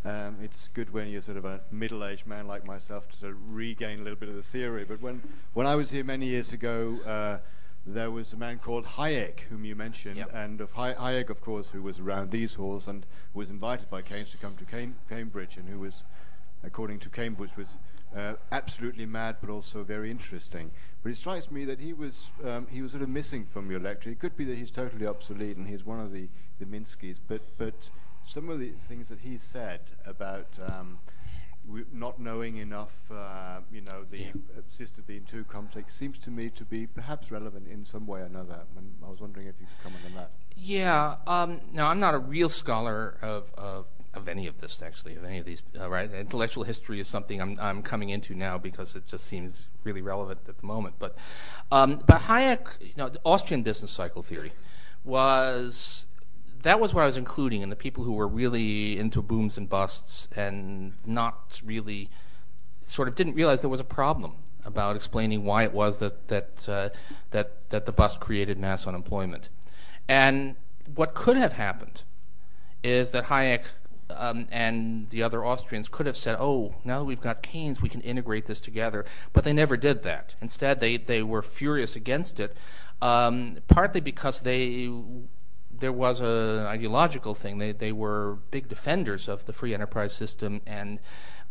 [0.05, 3.39] um, it's good when you're sort of a middle-aged man like myself to sort of
[3.55, 4.85] regain a little bit of the theory.
[4.85, 5.23] But when,
[5.55, 7.39] when I was here many years ago, uh,
[7.87, 10.31] there was a man called Hayek, whom you mentioned, yep.
[10.35, 14.31] and of Hayek, of course, who was around these halls and was invited by Keynes
[14.31, 16.03] to come to Cam- Cambridge, and who was,
[16.63, 17.77] according to Cambridge, was
[18.17, 20.71] uh, absolutely mad, but also very interesting.
[21.03, 23.81] But it strikes me that he was um, he was sort of missing from your
[23.81, 24.11] lecture.
[24.11, 26.29] It could be that he's totally obsolete and he's one of the
[26.59, 27.91] the Minskys, but but
[28.27, 30.99] some of the things that he said about um,
[31.93, 34.33] not knowing enough, uh, you know, the yeah.
[34.69, 38.25] system being too complex seems to me to be perhaps relevant in some way or
[38.25, 38.61] another.
[38.77, 40.31] And I was wondering if you could comment on that.
[40.57, 41.17] Yeah.
[41.27, 45.25] Um, now, I'm not a real scholar of, of, of any of this, actually, of
[45.25, 45.63] any of these.
[45.79, 46.13] Uh, right?
[46.13, 50.41] Intellectual history is something I'm, I'm coming into now because it just seems really relevant
[50.49, 50.97] at the moment.
[50.99, 51.17] But,
[51.73, 54.53] um, but Hayek, you know, the Austrian business cycle theory
[55.03, 56.07] was
[56.65, 59.69] that was what I was including in the people who were really into booms and
[59.69, 62.11] busts and not really
[62.81, 66.69] sort of didn't realize there was a problem about explaining why it was that that
[66.69, 66.89] uh,
[67.31, 69.51] that that the bust created mass unemployment.
[70.09, 70.57] And
[70.95, 72.03] what could have happened
[72.83, 73.65] is that Hayek
[74.11, 77.91] um, and the other Austrians could have said, "Oh, now that we've got Keynes, we
[77.91, 79.05] can integrate this together."
[79.35, 80.35] But they never did that.
[80.41, 82.57] Instead, they they were furious against it,
[83.03, 84.91] um, partly because they
[85.79, 87.59] there was an ideological thing.
[87.59, 90.99] They they were big defenders of the free enterprise system, and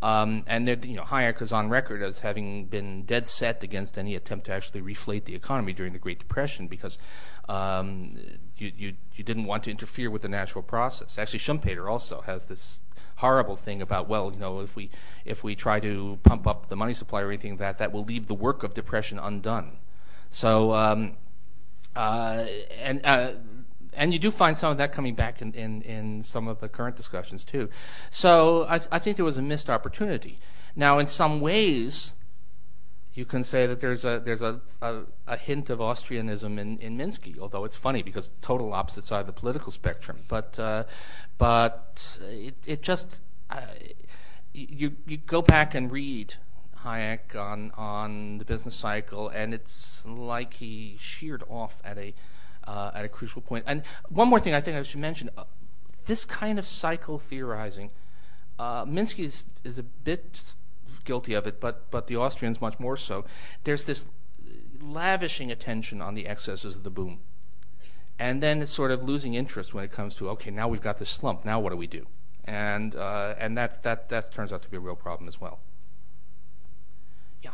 [0.02, 4.16] um, and you know Hayek is on record as having been dead set against any
[4.16, 6.98] attempt to actually reflate the economy during the Great Depression because
[7.48, 8.18] um,
[8.58, 11.18] you, you you didn't want to interfere with the natural process.
[11.18, 12.82] Actually, Schumpeter also has this
[13.18, 14.90] horrible thing about well, you know, if we
[15.24, 18.28] if we try to pump up the money supply or anything that, that will leave
[18.28, 19.78] the work of depression undone.
[20.30, 20.74] So.
[20.74, 21.18] Um,
[21.96, 22.46] uh,
[22.82, 23.34] and uh,
[23.96, 27.44] and you do find some of that coming back in, some of the current discussions
[27.46, 27.70] too.
[28.10, 30.40] So I, I think there was a missed opportunity.
[30.76, 32.16] Now, in some ways,
[33.14, 38.02] you can say that there's a hint of Austrianism in, in Minsky, although it's funny
[38.02, 40.20] because total opposite side of the political spectrum.
[40.28, 40.86] But uh,
[41.38, 43.62] but it it just uh,
[44.54, 46.36] you you go back and read
[46.84, 52.14] Hayek on on the business cycle, and it's like he sheared off at a
[52.94, 53.66] at a crucial point.
[53.68, 55.44] And one more thing I think I should mention uh,
[56.06, 57.92] this kind of cycle theorizing,
[58.60, 59.24] uh, Minsky
[59.64, 60.56] is, a bit
[61.06, 63.26] guilty of it, but, but the Austrians much more so.
[63.64, 64.08] There's this
[64.82, 67.20] lavishing attention on the excesses of the boom.
[68.20, 70.98] And then it's sort of losing interest when it comes to, okay, now we've got
[71.00, 72.06] this slump, now what do we do?
[72.46, 75.60] And, uh, and that's, that, that turns out to be a real problem as well.
[77.42, 77.52] Yeah.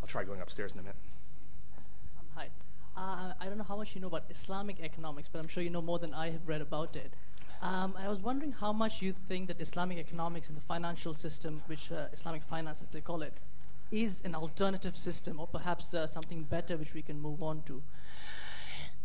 [0.00, 0.96] I'll try going upstairs in a minute.
[2.96, 5.70] Uh, I don't know how much you know about Islamic economics, but I'm sure you
[5.70, 7.12] know more than I have read about it.
[7.60, 11.62] Um, I was wondering how much you think that Islamic economics and the financial system,
[11.66, 13.34] which uh, Islamic finance as they call it,
[13.90, 17.82] is an alternative system or perhaps uh, something better which we can move on to?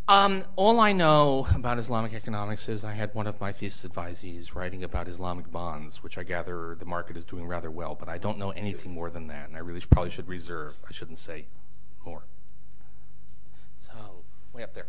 [0.07, 4.55] Um, all I know about Islamic economics is I had one of my thesis advisees
[4.55, 8.17] writing about Islamic bonds, which I gather the market is doing rather well, but I
[8.17, 10.75] don't know anything more than that, and I really probably should reserve.
[10.87, 11.45] I shouldn't say
[12.05, 12.23] more.
[13.81, 14.23] So,
[14.53, 14.85] way up there.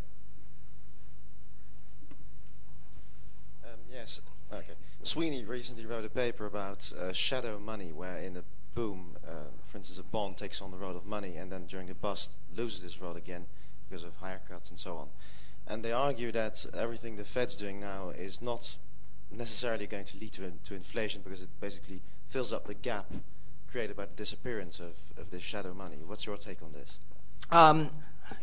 [3.64, 4.20] Um, yes,
[4.52, 4.74] okay.
[5.02, 8.42] Sweeney recently wrote a paper about uh, shadow money, where in a
[8.74, 11.86] boom, uh, for instance, a bond takes on the role of money, and then during
[11.86, 13.46] the bust loses this role again
[13.88, 15.08] because of haircuts and so on.
[15.66, 18.76] And they argue that everything the Fed's doing now is not
[19.30, 23.10] necessarily going to lead to, to inflation because it basically fills up the gap
[23.70, 25.96] created by the disappearance of, of this shadow money.
[26.04, 26.98] What's your take on this?
[27.50, 27.90] Um,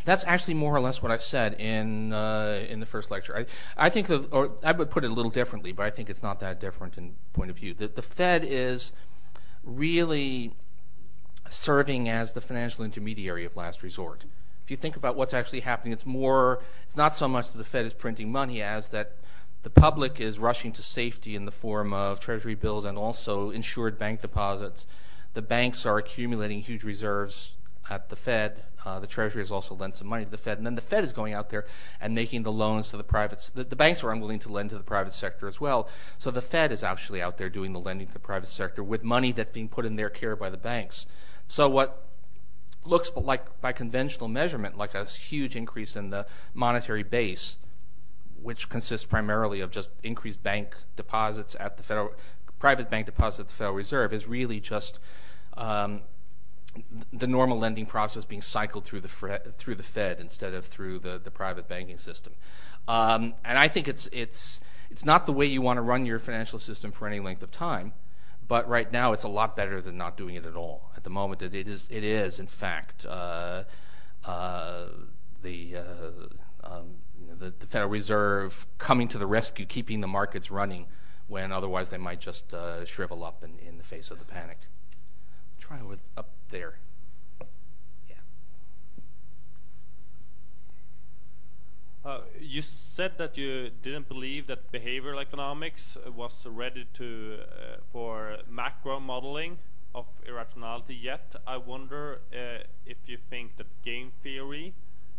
[0.06, 3.46] that's actually more or less what I said in uh, in the first lecture.
[3.78, 6.40] I, think, or I would put it a little differently, but I think it's not
[6.40, 7.74] that different in point of view.
[7.74, 8.92] The, the Fed is
[9.64, 10.54] really
[11.48, 14.26] serving as the financial intermediary of last resort.
[14.64, 16.62] If you think about what's actually happening, it's more.
[16.84, 19.14] It's not so much that the Fed is printing money as that
[19.64, 24.00] the public is rushing to safety in the form of Treasury bills and also insured
[24.00, 24.86] bank deposits.
[25.34, 27.54] The banks are accumulating huge reserves
[27.90, 28.64] at the Fed.
[28.86, 31.04] Uh, the Treasury has also lent some money to the Fed, and then the Fed
[31.04, 31.66] is going out there
[32.00, 33.52] and making the loans to the private.
[33.54, 36.42] The, the, banks are unwilling to lend to the private sector as well, so the
[36.42, 39.52] Fed is actually out there doing the lending to the private sector with money that's
[39.52, 41.08] being put in their care by the banks.
[41.48, 42.06] So what
[42.86, 47.58] looks like, by conventional measurement, like a huge increase in the monetary base,
[48.42, 52.12] which consists primarily of just increased bank deposits at the federal,
[52.60, 55.00] private bank deposits at the Federal Reserve, is really just
[55.58, 56.02] um,
[57.12, 61.32] the normal lending process being cycled through the through the Fed instead of through the,
[61.32, 62.34] private banking system.
[62.88, 66.20] Um, and I think it's it's it's not the way you want to run your
[66.20, 67.94] financial system for any length of time.
[68.48, 70.92] But right now, it's a lot better than not doing it at all.
[70.98, 73.64] At the moment, it is it is in fact uh,
[74.26, 74.86] uh,
[75.42, 76.96] the, uh, um,
[77.38, 80.88] the, Federal Reserve coming to the rescue, keeping the markets running
[81.28, 82.54] when otherwise they might just
[82.86, 84.58] shrivel up in, the face of the panic.
[85.60, 86.76] Try with up there.
[88.10, 88.16] Yeah.
[92.04, 98.38] Uh, you said that you didn't believe that behavioral economics was ready to uh, for
[98.50, 99.58] macro modeling
[99.96, 101.36] of irrationality yet.
[101.48, 104.74] I wonder uh, if you think that game theory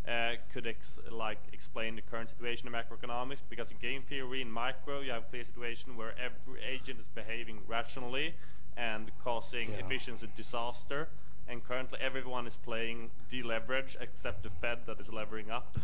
[0.09, 4.51] uh, could ex like explain the current situation in macroeconomics because in game theory in
[4.51, 8.35] micro you have a clear situation where every agent is behaving rationally
[8.81, 9.85] and causing Yeah.
[9.85, 11.09] efficiency disaster
[11.51, 15.77] and currently everyone is playing deleverage except the Fed that is levering up.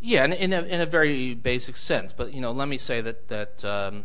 [0.00, 2.12] Yeah, in, in, a, in a very basic sense.
[2.12, 4.04] But you know, let me say that that um,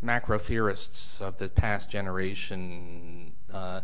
[0.00, 3.80] macro theorists of the past generation, uh,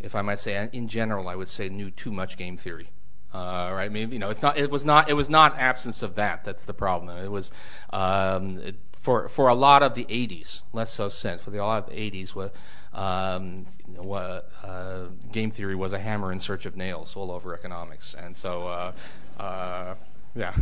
[0.00, 2.90] if I might say, in general, I would say knew too much game theory.
[3.34, 3.84] Uh, right?
[3.84, 4.58] I mean, you know, it's not.
[4.58, 5.08] It was not.
[5.08, 6.44] It was not absence of that.
[6.44, 7.16] That's the problem.
[7.24, 7.50] It was
[7.90, 11.42] um, it, for for a lot of the '80s, less so since.
[11.42, 12.54] For the, a lot of the '80s, what
[12.94, 17.30] um, you know, what, uh, game theory was a hammer in search of nails all
[17.30, 18.92] over economics, and so uh,
[19.40, 19.94] uh,
[20.34, 20.54] yeah.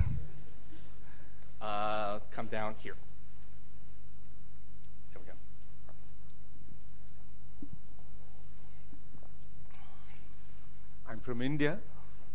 [1.61, 2.97] Uh, come down here.
[5.13, 5.33] There we go.
[11.07, 11.79] I'm from India.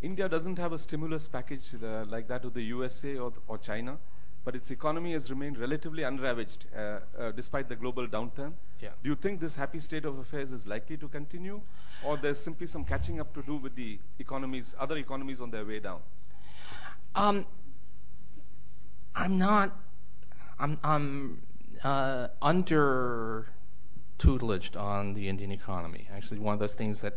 [0.02, 3.98] India doesn't have a stimulus package uh, like that of the USA or, or China,
[4.46, 8.52] but its economy has remained relatively unravaged uh, uh, despite the global downturn.
[8.80, 8.90] Yeah.
[9.02, 11.60] Do you think this happy state of affairs is likely to continue,
[12.04, 15.64] or there's simply some catching up to do with the economies, other economies on their
[15.64, 15.98] way down?
[17.16, 17.44] Um,
[19.16, 19.76] I'm not.
[20.60, 21.42] I'm I'm
[21.82, 23.48] uh, under
[24.20, 26.06] tutelaged on the Indian economy.
[26.14, 27.16] Actually, one of those things that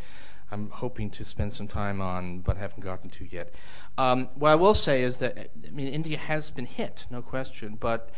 [0.52, 3.54] I'm hoping to spend some time on, but haven't gotten to yet.
[3.98, 7.78] Um, what I will say is that I mean India has been hit, no question,
[7.80, 8.10] but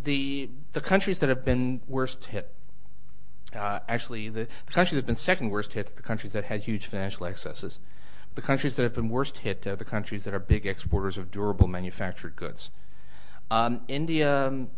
[0.00, 2.54] the the countries that have been worst hit.
[3.54, 6.44] Uh, actually, the, the countries that have been second worst hit are the countries that
[6.44, 7.78] had huge financial excesses.
[8.34, 11.30] The countries that have been worst hit are the countries that are big exporters of
[11.30, 12.70] durable manufactured goods.
[13.50, 14.70] Um, India um,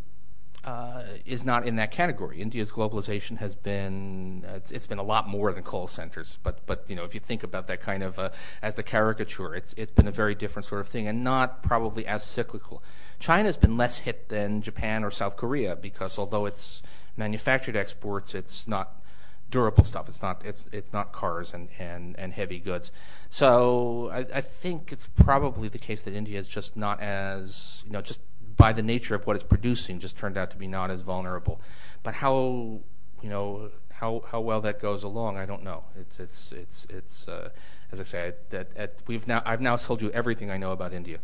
[1.24, 2.40] is not in that category.
[2.40, 6.38] India's globalization has been uh, it's, been a lot more than call centers.
[6.42, 8.30] But but you know if you think about that kind of uh,
[8.62, 12.06] as the caricature, it's it's been a very different sort of thing and not probably
[12.06, 12.82] as cyclical.
[13.18, 16.82] China's been less hit than Japan or South Korea because although it's
[17.16, 19.02] manufactured exports, it's not
[19.50, 20.08] durable stuff.
[20.08, 22.90] It's not it's it's not cars and, and, and heavy goods.
[23.28, 27.92] So I, I think it's probably the case that India is just not as you
[27.92, 28.20] know just
[28.56, 31.60] by the nature of what it's producing just turned out to be not as vulnerable.
[32.02, 32.80] But how
[33.22, 35.84] you know how how well that goes along, I don't know.
[35.98, 37.50] It's it's it's it's uh,
[37.92, 40.92] as I say, that at, we've now I've now told you everything I know about
[40.92, 41.18] India.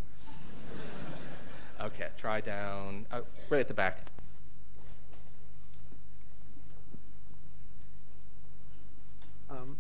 [1.80, 3.20] okay, try down uh,
[3.50, 4.06] right at the back.
[9.50, 9.76] Um,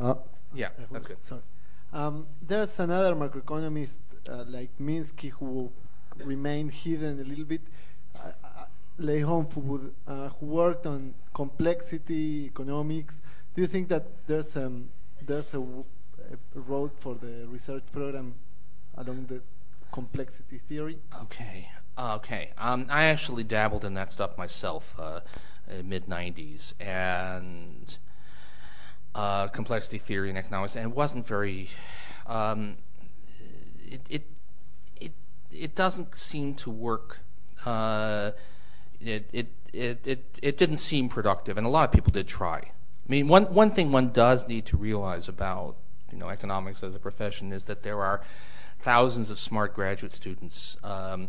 [0.00, 0.22] Oh,
[0.54, 1.16] Yeah, that's good.
[1.24, 1.40] Sorry.
[1.92, 5.70] Um, there's another macroeconomist uh, like Minsky who
[6.24, 7.62] remained hidden a little bit.
[8.14, 8.32] Uh,
[8.98, 13.20] Lei uh, who worked on complexity economics.
[13.54, 14.90] Do you think that there's um,
[15.22, 15.62] there's a,
[16.54, 18.34] road for the research program
[18.96, 19.40] along the
[19.92, 20.98] complexity theory?
[21.22, 21.70] Okay.
[21.96, 22.50] Okay.
[22.58, 25.20] Um, I actually dabbled in that stuff myself uh,
[25.84, 27.98] mid 90s and
[29.48, 31.68] complexity theory in economics, and it wasn't very.
[32.26, 32.76] Um,
[33.90, 34.26] it, it
[35.00, 35.12] it
[35.50, 37.20] it doesn't seem to work.
[37.64, 38.32] Uh,
[39.00, 42.58] it, it it it it didn't seem productive, and a lot of people did try.
[42.58, 45.76] I mean, one thing one does need to realize about
[46.12, 48.20] you know economics as a profession is that there are
[48.80, 51.28] thousands of smart graduate students um,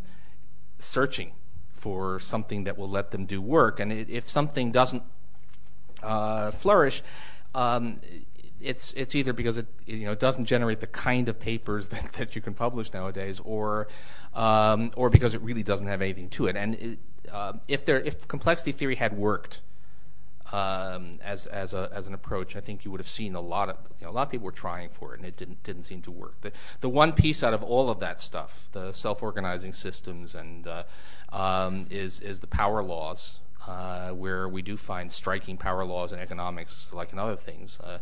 [0.78, 1.32] searching
[1.74, 5.04] for something that will let them do work, and if something doesn't
[6.04, 7.02] uh, flourish,
[8.62, 11.88] it's it's either because it you know doesn't generate the kind of papers
[12.18, 13.88] that, you can publish nowadays, or
[14.34, 16.56] um, or because it really doesn't have anything to it.
[16.56, 16.97] And
[17.32, 19.62] uh, if there if complexity theory had worked
[20.52, 23.70] um, as as a as an approach, I think you would have seen a lot
[23.70, 25.84] of you know a lot of people were trying for it, and it didn't didn't
[25.84, 26.41] seem to work.
[26.41, 30.68] The the one piece out of all of that stuff, the self organizing systems, and
[30.68, 30.84] uh,
[31.32, 33.39] um, is is the power laws,
[34.12, 37.80] where we do find striking power laws in economics, like in other things.
[37.80, 38.00] Uh,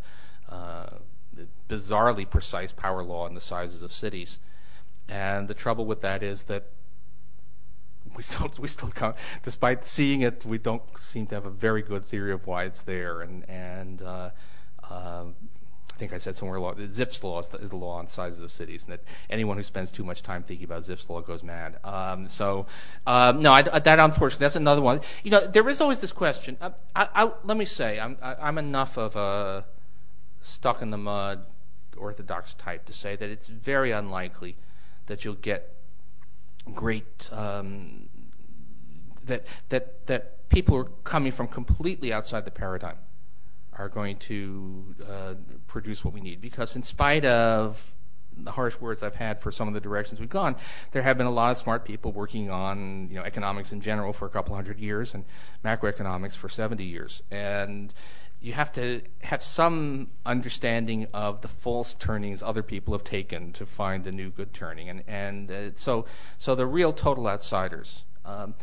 [0.50, 0.90] uh,
[1.34, 4.40] the bizarrely precise power law in the sizes of cities,
[5.10, 6.68] and the trouble with that is that
[8.16, 11.82] we still we still can't, despite seeing it, we don't seem to have a very
[11.82, 13.22] good theory of why it's there.
[13.22, 14.30] And and uh,
[14.90, 15.26] uh,
[15.98, 18.94] think I said somewhere along Zipf's law is the, law on sizes of cities, and
[18.94, 21.78] that anyone who spends too much time thinking about Zipf's law goes mad.
[21.84, 22.66] Um, so
[23.06, 25.02] um, no, that unfortunately that's another one.
[25.24, 26.58] You know, there is always this question.
[26.62, 29.66] Uh, let me say, I'm enough of a
[30.42, 31.46] stuck in the mud
[31.98, 34.56] orthodox type to say that it's very unlikely
[35.08, 35.76] that you'll get
[36.74, 38.10] great um,
[39.24, 42.98] that that that people are coming from completely outside the paradigm
[43.78, 45.34] are going to uh,
[45.68, 47.96] produce what we need because in spite of
[48.40, 50.56] the harsh words I've had for some of the directions we've gone,
[50.92, 54.14] there have been a lot of smart people working on you know economics in general
[54.14, 55.26] for a couple hundred years and
[55.64, 57.94] macroeconomics for 70 years, and
[58.40, 63.66] you have to have some understanding of the false turnings other people have taken to
[63.66, 66.06] find the new good turning, and and uh, so
[66.38, 68.04] so the real total outsiders.
[68.26, 68.56] Um,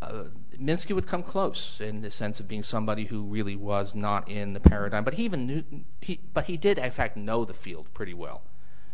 [0.00, 4.52] Minsky would come close in the sense of being somebody who really was not in
[4.52, 8.14] the paradigm, but he even he, but he did in fact know the field pretty
[8.14, 8.42] well.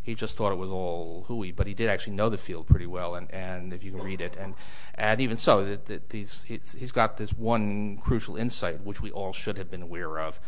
[0.02, 2.86] He just thought it was all hooey, but he did actually know the field pretty
[2.86, 4.54] well, and, and if you can read it, and
[4.94, 5.78] and even so,
[6.10, 10.40] he's, he's got this one crucial insight which we all should have been aware of,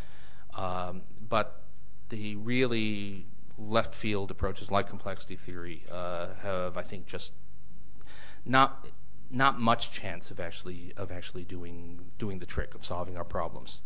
[0.54, 1.62] um, but
[2.10, 3.26] the really
[3.58, 7.32] left field approaches like complexity theory uh, have, I think, just
[8.44, 8.86] not
[9.30, 13.80] not much chance of actually of actually doing doing the trick of solving our problems.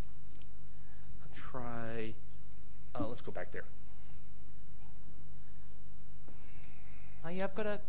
[1.23, 2.15] I'll try.
[2.95, 3.65] Uh, let's go back there.
[7.23, 7.81] Hi, I've got a.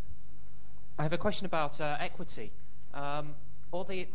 [1.00, 2.52] I have a question about uh, equity.
[2.94, 3.36] Um,
[3.72, 4.06] all the,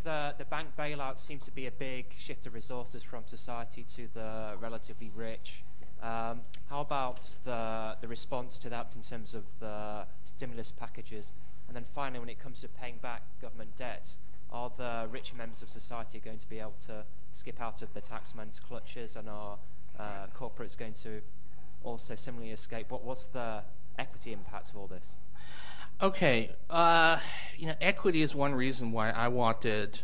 [0.51, 5.11] bank bailouts seem to be a big shift of resources from society to the relatively
[5.15, 5.65] rich.
[6.03, 11.33] Um, how about the, the response to that in terms of the stimulus packages?
[11.69, 14.17] And then finally, when it comes to paying back government debt,
[14.53, 18.01] are the richer members of society going to be able to skip out of the
[18.01, 19.59] taxman's clutches, and are
[19.99, 21.21] uh, corporates going to
[21.83, 22.91] also similarly escape?
[22.91, 23.63] What, what's the
[23.99, 25.13] equity impact of all this?
[26.01, 27.19] Okay, uh,
[27.57, 30.03] you know, equity is one reason why I wanted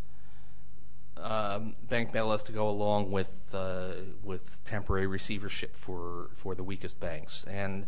[1.19, 6.99] um, bank bailouts to go along with uh, with temporary receivership for for the weakest
[6.99, 7.87] banks, and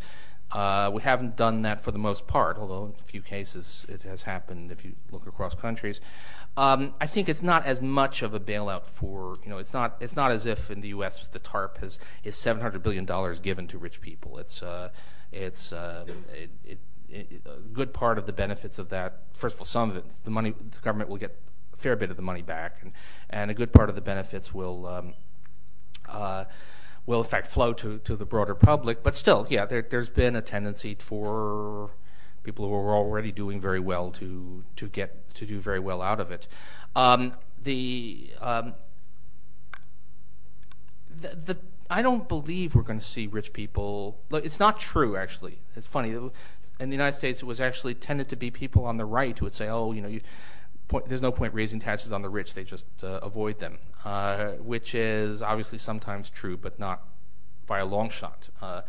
[0.52, 4.22] we haven't done that for the most part, although in a few cases it has
[4.22, 6.00] happened if you look across countries.
[6.56, 9.96] Um, I think it's not as much of a bailout for you know it's not
[10.00, 11.26] it's not as if in the U.S.
[11.26, 14.38] the TARP has is 700 billion dollars given to rich people.
[14.38, 14.90] It's uh,
[15.32, 16.06] it's um,
[17.12, 19.22] a good part of the benefits of that.
[19.34, 21.36] First of all, some of it, the money, the government will get
[21.72, 22.92] a fair bit of the money back, and
[23.30, 24.86] and a good part of the benefits will.
[27.06, 30.34] Will in fact flow to, to the broader public, but still, yeah, there, there's been
[30.36, 31.90] a tendency for
[32.42, 36.20] people who are already doing very well to to get to do very well out
[36.20, 36.46] of it.
[36.96, 38.74] Um, the, um,
[41.10, 41.58] the, the
[41.90, 44.20] I don't believe we're going to see rich people.
[44.30, 45.58] It's not true, actually.
[45.76, 46.10] It's funny.
[46.10, 46.30] In
[46.78, 49.52] the United States, it was actually tended to be people on the right who would
[49.52, 50.20] say, "Oh, you know, you,
[51.06, 54.94] there's no point raising taxes on the rich; they just uh, avoid them," uh, which
[54.94, 57.06] is obviously sometimes true, but not
[57.66, 58.48] by a long shot.
[58.60, 58.82] Uh,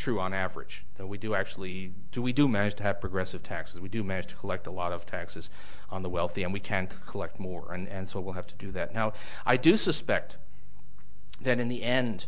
[0.00, 0.86] true on average.
[0.98, 3.80] We do actually do we do manage to have progressive taxes.
[3.80, 5.50] We do manage to collect a lot of taxes
[5.90, 8.70] on the wealthy, and we can collect more, and, and so we'll have to do
[8.72, 8.94] that.
[8.94, 9.12] Now,
[9.44, 10.38] I do suspect
[11.42, 12.26] that in the end,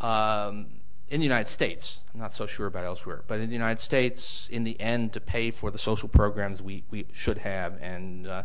[0.00, 0.75] um,
[1.08, 4.48] in the United States, I'm not so sure about elsewhere, but in the United States,
[4.48, 8.42] in the end, to pay for the social programs we, we should have, and uh,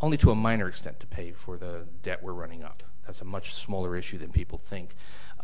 [0.00, 2.82] only to a minor extent to pay for the debt we're running up.
[3.04, 4.94] That's a much smaller issue than people think.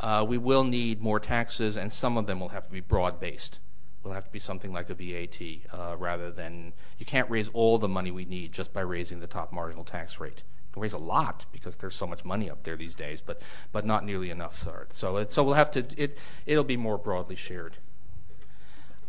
[0.01, 3.21] Uh, we will need more taxes, and some of them will have to be broad
[3.21, 3.59] based.
[4.03, 5.41] Will have to be something like a VAT
[5.73, 9.27] uh, rather than you can't raise all the money we need just by raising the
[9.27, 10.43] top marginal tax rate
[10.81, 13.41] raise a lot because there's so much money up there these days, but
[13.73, 14.59] but not nearly enough.
[14.59, 17.79] So so, it, so we'll have to it it'll be more broadly shared.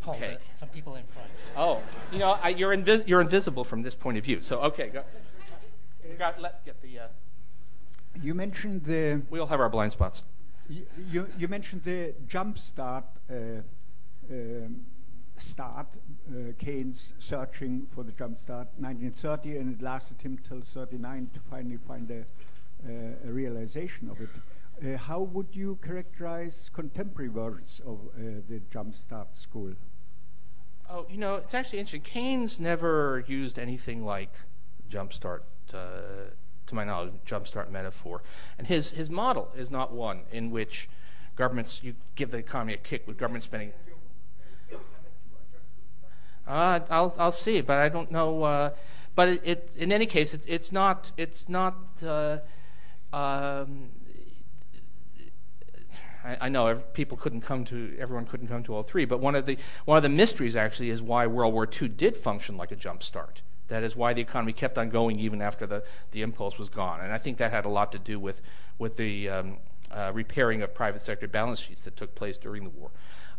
[0.02, 0.38] Paul, okay.
[0.60, 1.30] some people in front.
[1.58, 1.82] Oh,
[2.12, 4.42] you know, I, you're invis- you're invisible from this point of view.
[4.42, 5.04] So okay, go.
[6.20, 7.00] Got, let get the.
[7.00, 7.08] Uh,
[8.22, 9.22] you mentioned the.
[9.30, 10.22] We all have our blind spots.
[10.70, 13.04] You you, you mentioned the jumpstart.
[13.30, 13.62] Uh,
[14.32, 14.86] um,
[15.38, 15.88] start,
[16.30, 21.40] uh, Keynes searching for the jump start, 1930, and it lasted him till 39 to
[21.40, 24.30] finally find a, uh, a realization of it.
[24.84, 29.74] Uh, how would you characterize contemporary versions of uh, the jump start school?
[30.90, 32.02] Oh, you know, it's actually interesting.
[32.02, 34.34] Keynes never used anything like
[34.90, 35.44] jump start.
[35.74, 36.30] Uh,
[36.68, 38.22] to my knowledge, jump start metaphor,
[38.58, 40.90] and his his model is not one in which
[41.36, 43.72] governments you give the economy a kick with government spending
[46.48, 48.44] uh, I'll I'll see, but I don't know.
[48.44, 48.70] Uh,
[49.16, 51.76] but it, it, in any case, it's it's not it's not.
[52.06, 52.40] Uh,
[53.14, 53.90] um,
[56.42, 59.46] I, know people couldn't come to everyone couldn't come to all three, but one of
[59.46, 62.76] the one of the mysteries actually is why World War II did function like a
[62.76, 63.44] jump start.
[63.68, 67.00] That is why the economy kept on going even after the, the impulse was gone,
[67.00, 68.42] and I think that had a lot to do with
[68.80, 69.58] with the um,
[70.14, 72.92] repairing of private sector balance sheets that took place during the war.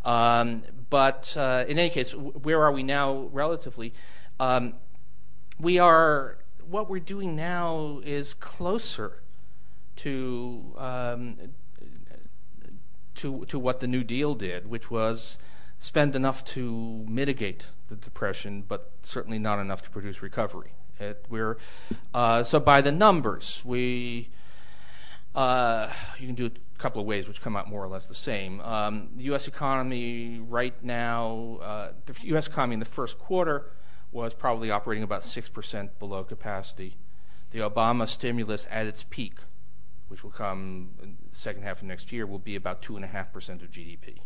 [0.05, 3.93] Um, but uh, in any case, where are we now relatively?
[4.39, 4.75] Um,
[5.59, 6.39] we are,
[6.69, 9.23] what we're doing now is closer
[9.97, 11.37] to, um,
[13.17, 15.39] to, to what the New Deal did, which was
[15.77, 20.73] spend enough to mitigate the depression, but certainly not enough to produce recovery.
[21.01, 21.59] It, we're,
[22.15, 24.46] uh, so by the numbers, we uh,
[26.19, 28.15] you can do it a couple of ways, which come out more or less the
[28.15, 28.61] same.
[28.61, 29.47] Um, the U.S.
[29.47, 32.47] economy right now, uh, the U.S.
[32.47, 33.71] economy in the first quarter
[34.13, 36.97] was probably operating about six percent below capacity.
[37.51, 39.35] The Obama stimulus at its peak,
[40.09, 43.05] which will come in the second half of next year, will be about two and
[43.05, 44.21] a half percent of GDP.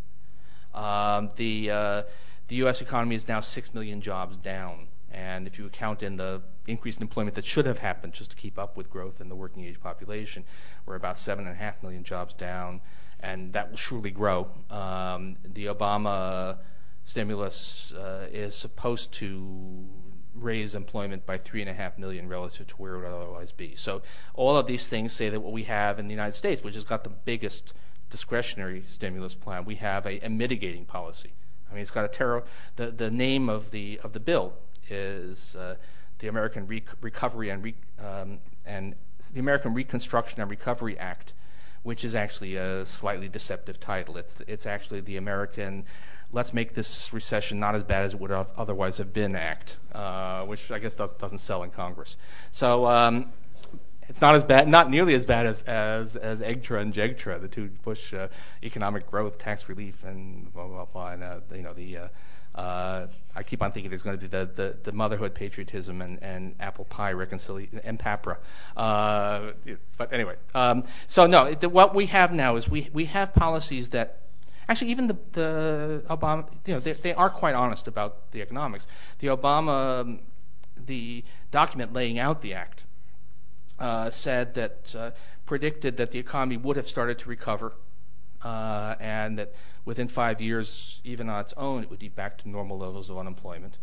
[0.75, 2.03] Um, the uh,
[2.49, 2.81] the U.S.
[2.81, 7.03] economy is now six million jobs down and if you account in the increase in
[7.03, 9.81] employment that should have happened just to keep up with growth in the working age
[9.81, 10.45] population,
[10.87, 12.81] we're about seven and a half million jobs down,
[13.19, 14.49] and that will surely grow.
[14.71, 16.59] Um, the Obama
[17.05, 19.87] stimulus uh, is supposed to
[20.35, 23.75] raise employment by three and a half million relative to where it would otherwise be.
[23.75, 24.03] So
[24.35, 26.85] all of these things say that what we have in the United States, which has
[26.85, 27.75] got the biggest
[28.11, 31.33] discretionary stimulus plan, we have a, mitigating policy.
[31.69, 32.43] I mean, it's got a.
[32.77, 34.55] The the name of the of the bill
[34.91, 35.77] is uh,
[36.19, 38.95] the American Re- Recovery and, Re- um, and
[39.33, 41.33] the American Reconstruction and Recovery Act,
[41.83, 44.17] which is actually a slightly deceptive title.
[44.17, 45.85] It's it's actually the American
[46.33, 49.79] let's make this recession not as bad as it would have otherwise have been act,
[49.93, 52.17] uh, which I guess does, not sell in Congress.
[52.51, 52.87] So.
[52.87, 53.33] Um,
[54.09, 57.47] it's not as bad, not nearly as bad as as, as EGTRRA and JGTRRA, the
[57.47, 58.27] two Bush uh,
[58.61, 62.09] economic growth, tax relief, and blah blah blah, and uh, you know the uh,
[62.55, 66.55] I keep on thinking there's going to be the, the, the motherhood patriotism and, and
[66.61, 68.37] apple pie reconciliation and papra.
[68.77, 69.53] Uh,
[69.97, 73.91] but anyway, um, so no, the, what we have now is we, we have policies
[73.91, 74.23] that
[74.69, 78.87] actually even the, the Obama, you know, they, they are quite honest about the economics.
[79.19, 80.21] The Obama, um,
[80.77, 82.85] the document laying out the act
[83.79, 85.11] uh, said that uh,
[85.47, 87.90] predicted that the economy would have started to recover uh,
[88.49, 89.55] and that
[89.85, 93.19] within five years, even on its own, it would be back to normal levels of
[93.19, 93.79] unemployment.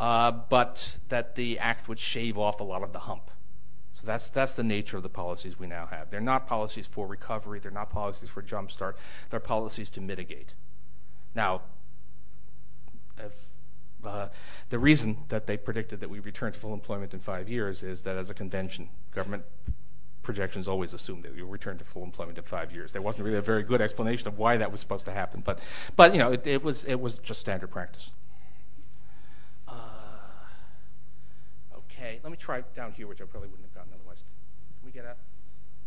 [0.00, 3.30] Uh, but that the act would shave off a lot of the hump.
[3.94, 6.10] So that's that's the nature of the policies we now have.
[6.10, 7.60] They're not policies for recovery.
[7.60, 8.94] They're not policies for jumpstart.
[9.30, 10.54] They're policies to mitigate.
[11.34, 11.62] Now,
[14.04, 14.28] uh,
[14.70, 18.02] the reason that they predicted that we return to full employment in five years is
[18.02, 19.44] that as a convention, government
[20.22, 22.92] projections always assumed that you'll return to full employment in five years.
[22.92, 25.58] There wasn't really a very good explanation of why that was supposed to happen, but,
[25.96, 28.10] but you know, it, it was, it was just standard practice.
[29.66, 29.72] Uh,
[31.76, 34.24] okay, let me try down here, which I probably wouldn't have gotten otherwise.
[34.80, 35.16] Can we get out?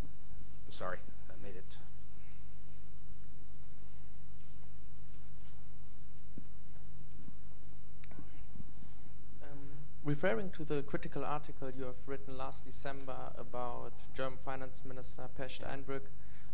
[0.02, 0.98] I'm sorry,
[1.30, 1.78] I made it.
[10.06, 15.48] Referring to the critical article you have written last December about German Finance Minister Peer
[15.48, 16.04] Steinbrück,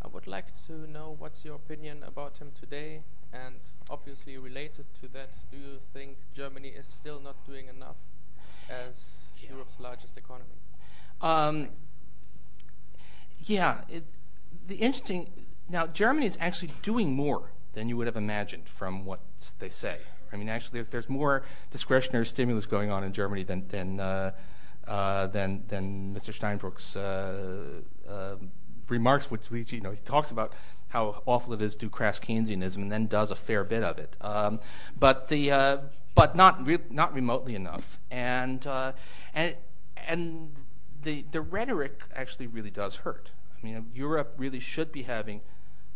[0.01, 3.01] I would like to know what's your opinion about him today,
[3.33, 3.55] and
[3.89, 7.97] obviously related to that, do you think Germany is still not doing enough
[8.69, 9.49] as yeah.
[9.49, 10.55] Europe's largest economy?
[11.19, 11.71] Um,
[13.43, 14.05] yeah, it,
[14.65, 15.29] the interesting
[15.69, 19.19] now Germany is actually doing more than you would have imagined from what
[19.59, 19.97] they say.
[20.33, 24.31] I mean, actually, there's, there's more discretionary stimulus going on in Germany than than uh,
[24.87, 26.33] uh, Mr.
[26.33, 28.37] Steinbrück's uh,
[28.87, 30.53] remarks, which leads you know he talks about
[30.89, 33.97] how awful it is to do crass Keynesianism, and then does a fair bit of
[33.97, 34.17] it.
[34.21, 34.59] Um,
[34.97, 35.81] but the
[36.15, 38.65] but not re- not remotely enough, and
[39.33, 39.55] and
[40.07, 40.51] and
[41.01, 43.31] the the rhetoric actually really does hurt.
[43.57, 45.41] I mean, Europe really should be having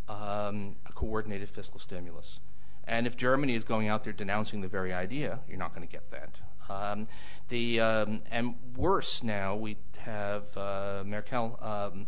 [0.07, 2.39] a coordinated fiscal stimulus.
[2.87, 5.91] And if Germany is going out there denouncing the very idea, you're not going to
[5.91, 6.39] get that.
[6.69, 7.07] Um,
[7.49, 12.07] the um, and worse now, we have uh, Merkel, um,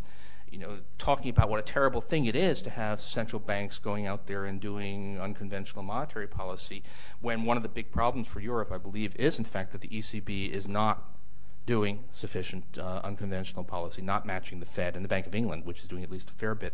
[0.52, 4.08] you know, talking about what a terrible thing it is to have central banks going
[4.08, 6.84] out there and doing unconventional monetary policy.
[7.22, 9.90] When one of the big problems for Europe, I believe, is in fact that the
[9.90, 11.04] ECB is not
[11.66, 15.82] doing sufficient uh, unconventional policy, not matching the Fed and the Bank of England, which
[15.82, 16.74] is doing at least a fair bit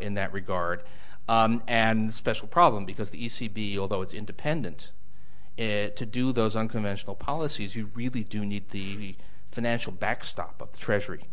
[0.00, 0.82] in that regard.
[1.28, 4.92] Um, and special problem because the ECB, although it's independent,
[5.58, 9.16] uh, to do those unconventional policies, you really do need the
[9.50, 11.24] financial backstop of the Treasury.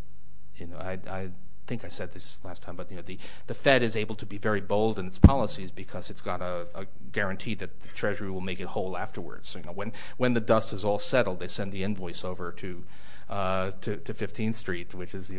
[0.56, 1.30] You know, I,
[1.66, 4.38] think I said this last time, but you know, the, Fed is able to be
[4.38, 8.60] very bold in its policies because it's got a, guarantee that the Treasury will make
[8.60, 9.48] it whole afterwards.
[9.48, 12.52] So, you know, when when the dust is all settled, they send the invoice over
[12.52, 12.84] to.
[13.28, 15.32] Uh, to, to 15th Street, which is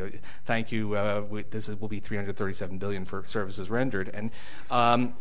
[0.44, 0.94] thank you.
[0.94, 4.30] Uh, this is, will be 337 billion for services rendered, and
[4.70, 5.14] um,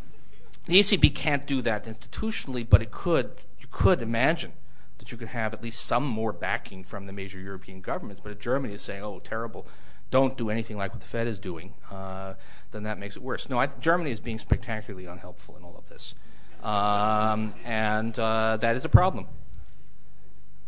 [0.64, 3.30] the ECB can't do that institutionally, but it could.
[3.60, 4.50] You could imagine
[4.98, 8.18] that you could have at least some more backing from the major European governments.
[8.18, 9.68] But if Germany is saying, "Oh, terrible,"
[10.10, 12.34] don't do anything like what the Fed is doing, uh,
[12.72, 13.48] then that makes it worse.
[13.48, 16.16] No, Germany is being spectacularly unhelpful in all of this,
[16.64, 19.28] um, and that is a problem.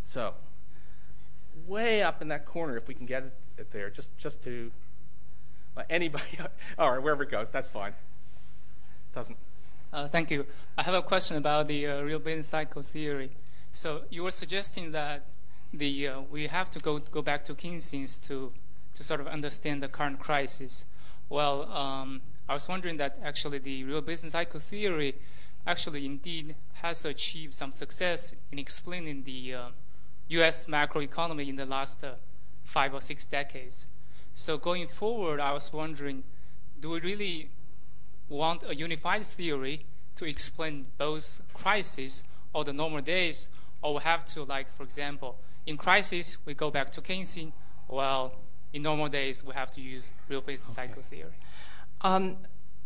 [0.03, 0.35] So,
[1.69, 3.24] way up in that corner, if we can get
[3.57, 4.70] it there, just just to
[5.77, 6.39] well, anybody,
[6.78, 7.93] all right, wherever it goes, that's fine.
[9.15, 9.39] Doesn't.
[9.93, 10.47] Uh, thank you.
[10.77, 13.31] I have a question about the uh, real business cycle theory.
[13.73, 15.24] So you were suggesting that
[15.73, 18.53] the uh, we have to go go back to Keynesians to
[18.95, 20.85] to sort of understand the current crisis.
[21.28, 25.15] Well, um, I was wondering that actually the real business cycle theory
[25.66, 29.55] actually indeed has achieved some success in explaining the
[30.29, 30.67] U.S.
[30.67, 32.13] Macroeconomy in the last uh,
[32.65, 33.87] five or six decades.
[34.35, 36.25] So going forward, I was wondering,
[36.81, 37.51] do we really
[38.29, 39.87] want a unified theory
[40.17, 43.49] to explain both crises or the normal days,
[43.83, 47.53] or we have to, like, for example, in crisis, we go back to Keynesian.
[47.89, 48.33] Well,
[48.73, 50.89] in normal days, we have to use real business okay.
[50.89, 51.37] cycle theory.
[52.01, 52.37] Um,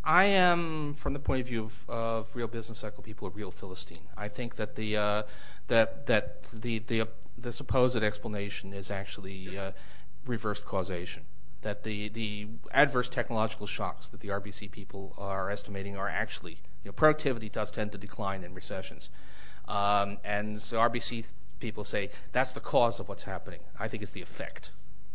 [0.05, 3.51] I am, from the point of view of, of, real business cycle people, a real
[3.51, 4.07] philistine.
[4.17, 5.23] I think that the uh,
[5.69, 7.09] that that the the
[7.43, 9.73] the supposed explanation is actually uh,
[10.27, 11.25] reversed causation
[11.63, 16.53] that the, adverse technological shocks that the RBC people are estimating are actually,
[16.83, 19.11] you know, productivity does tend to decline in recessions.
[19.69, 21.27] Um, and so RBC
[21.61, 23.61] people say that's the cause of what's happening.
[23.79, 24.73] I think it's the effect.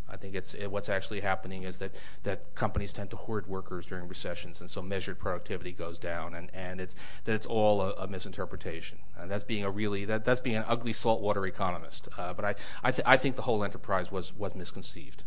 [0.09, 1.91] I think it's it, what's actually happening is that,
[2.23, 6.49] that companies tend to hoard workers during recessions, and so measured productivity goes down, and,
[6.53, 8.99] and it's that it's all a, a misinterpretation.
[9.17, 12.07] And that's being a really that, that's being an ugly saltwater economist.
[12.17, 15.23] Uh, but I I, th- I think the whole enterprise was was misconceived.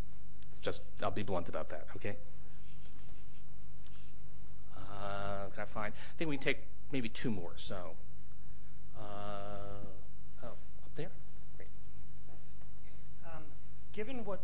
[0.50, 2.16] It's Just, I'll be blunt about that, okay?
[4.76, 5.94] Uh, can I find?
[5.94, 6.58] I think we can take
[6.90, 7.52] maybe two more.
[7.56, 7.92] So,
[8.98, 9.02] uh,
[10.42, 11.10] oh, up there?
[11.56, 11.68] Great.
[13.24, 13.44] Um,
[13.92, 14.40] given what,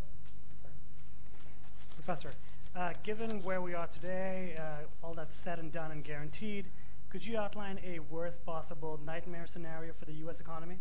[2.06, 2.30] Professor,
[2.76, 6.68] uh, given where we are today, uh, all that's said and done and guaranteed,
[7.10, 10.38] could you outline a worst possible nightmare scenario for the U.S.
[10.38, 10.78] economy?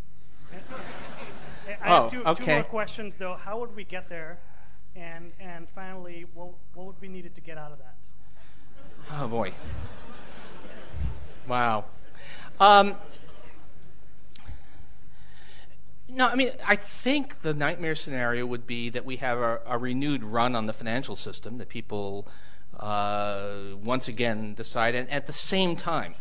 [1.82, 2.44] I have oh, two, okay.
[2.44, 3.34] two more questions, though.
[3.34, 4.38] How would we get there?
[4.94, 7.96] And, and finally, what, what would be needed to get out of that?
[9.18, 9.52] Oh, boy.
[11.48, 11.86] wow.
[12.60, 12.94] Um,
[16.08, 20.22] no, I mean, I think the nightmare scenario would be that we have a, renewed
[20.22, 22.28] run on the financial system, that people
[22.78, 23.52] uh,
[23.82, 26.14] once again decide, and at the same time,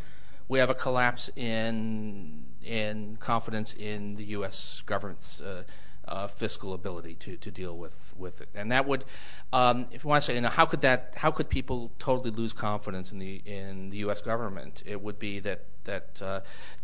[0.48, 4.82] we have a collapse in in confidence in the U.S.
[4.88, 5.64] government's uh,
[6.08, 8.50] uh, fiscal ability to, deal with, it.
[8.56, 9.06] And that would,
[9.54, 12.32] um, if you want to say, you know, how could that, how could people totally
[12.32, 14.20] lose confidence in the in the U.S.
[14.20, 14.82] government?
[14.84, 16.16] It would be that that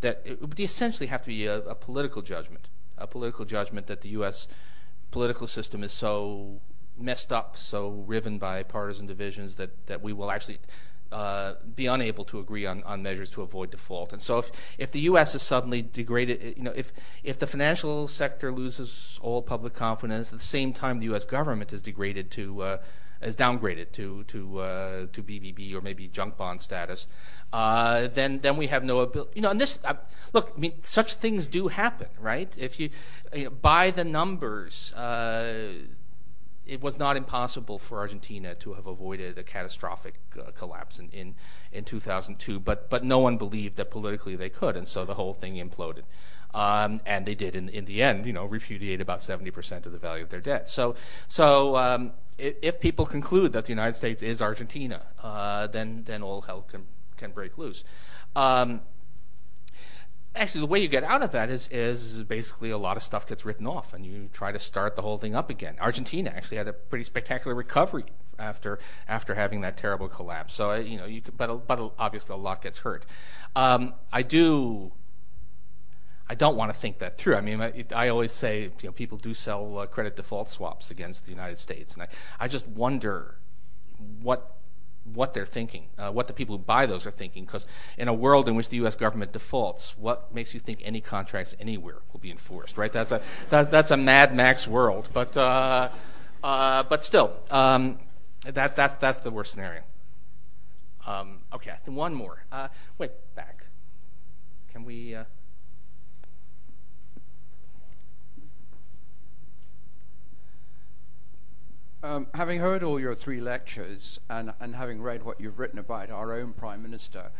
[0.02, 2.68] that it would essentially have to be a political judgment,
[3.02, 4.48] a political judgment that the U.S.
[5.10, 6.60] political system is so
[6.98, 10.58] messed up, so riven by partisan divisions that that we will actually
[11.12, 14.12] uh, be unable to agree on, on measures to avoid default.
[14.12, 15.34] And so, if, if the U.S.
[15.34, 16.92] is suddenly degraded, you know, if
[17.22, 21.24] if the financial sector loses all public confidence at the same time the U.S.
[21.24, 22.78] government is degraded to uh,
[23.22, 27.06] is downgraded to to uh, to BBB or maybe junk bond status,
[27.52, 29.32] uh, then then we have no ability.
[29.34, 29.94] You know, and this uh,
[30.32, 32.54] look, I mean, such things do happen, right?
[32.58, 32.90] If you,
[33.34, 35.72] you know, by the numbers uh,
[36.66, 41.34] it was not impossible for Argentina to have avoided a catastrophic uh, collapse in, in,
[41.72, 45.32] in 2002, but, but no one believed that politically they could, and so the whole
[45.34, 46.04] thing imploded.
[46.54, 50.22] Um, and they did, in, the end, you know, repudiate about 70% of the value
[50.22, 50.68] of their debt.
[50.68, 50.94] So,
[51.26, 56.42] so um, if, people conclude that the United States is Argentina, uh, then, then all
[56.42, 57.84] hell can, can break loose.
[58.36, 58.82] Um,
[60.34, 63.26] actually the way you get out of that is is basically a lot of stuff
[63.26, 65.76] gets written off and you try to start the whole thing up again.
[65.80, 68.04] Argentina actually had a pretty spectacular recovery
[68.38, 70.54] after after having that terrible collapse.
[70.54, 73.06] So you know, you could, but but obviously a lot gets hurt.
[74.12, 74.92] I do.
[76.28, 77.36] I don't want to think that through.
[77.36, 77.60] I mean,
[77.94, 82.06] I, always say, people do sell uh, credit default swaps against the United States, and
[82.40, 83.36] I, just wonder
[84.22, 84.56] what
[85.14, 87.44] what they're thinking, uh, what the people who buy those are thinking.
[87.44, 87.66] Because
[87.98, 88.94] in a world in which the U.S.
[88.94, 92.78] government defaults, what makes you think any contracts anywhere will be enforced?
[92.78, 92.92] Right?
[92.92, 93.20] That's a
[93.50, 95.08] that, that's a Mad Max world.
[95.12, 95.90] But uh,
[96.42, 97.98] but still, um,
[98.44, 99.82] That, that's, that's the worst scenario.
[101.06, 102.44] Um, okay, one more.
[102.98, 103.66] Wait, back.
[104.72, 105.16] Can we?
[112.04, 116.10] Um, having heard all your three lectures and, and having read what you've written about
[116.10, 117.30] our own Prime Minister,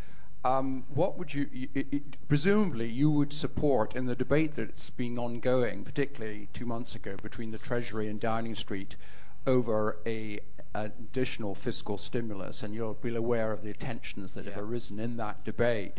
[0.45, 5.19] um, what would you, it, it, presumably, you would support in the debate that's been
[5.19, 8.97] ongoing, particularly two months ago, between the Treasury and Downing Street
[9.47, 10.39] over a
[10.75, 14.53] additional fiscal stimulus, and you'll be aware of the tensions that yeah.
[14.53, 15.99] have arisen in that debate.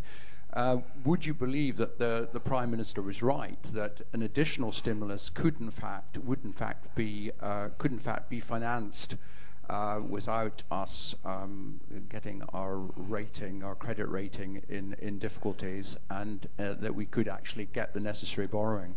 [0.54, 5.30] Uh, would you believe that the, the Prime Minister was right that an additional stimulus
[5.30, 9.18] could in fact would in fact be uh, could in fact be financed
[9.70, 16.74] uh, without us um, getting our rating, our credit rating in, in difficulties, and uh,
[16.74, 18.94] that we could actually get the necessary borrowing?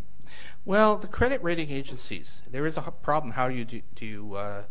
[0.64, 3.32] Well, the credit rating agencies, there is a problem.
[3.32, 4.62] How do you do, do uh,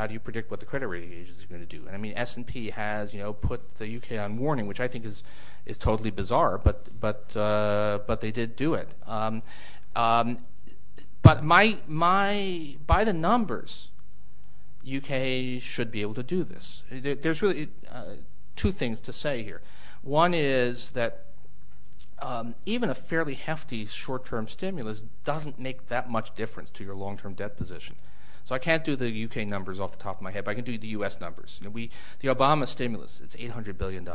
[0.00, 1.86] how do you predict what the credit rating agencies are going to do?
[1.86, 5.04] And I mean, S&P has, you know, put the UK on warning, which I think
[5.04, 5.22] is
[5.66, 8.94] is totally bizarre, but but uh, but they did do it.
[9.06, 9.42] Um,
[9.94, 10.38] um,
[11.20, 13.88] but my my by the numbers,
[14.90, 16.82] UK should be able to do this.
[16.90, 18.14] There, there's really uh,
[18.56, 19.60] two things to say here.
[20.00, 21.26] One is that
[22.22, 27.34] um, even a fairly hefty short-term stimulus doesn't make that much difference to your long-term
[27.34, 27.96] debt position.
[28.44, 30.54] So I can't do the UK numbers off the top of my head, but I
[30.54, 31.58] can do the US numbers.
[31.60, 31.90] You know, we,
[32.20, 34.08] the Obama stimulus, it's $800 billion.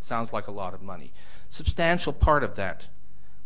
[0.00, 1.12] Sounds like a lot of money.
[1.48, 2.88] Substantial part of that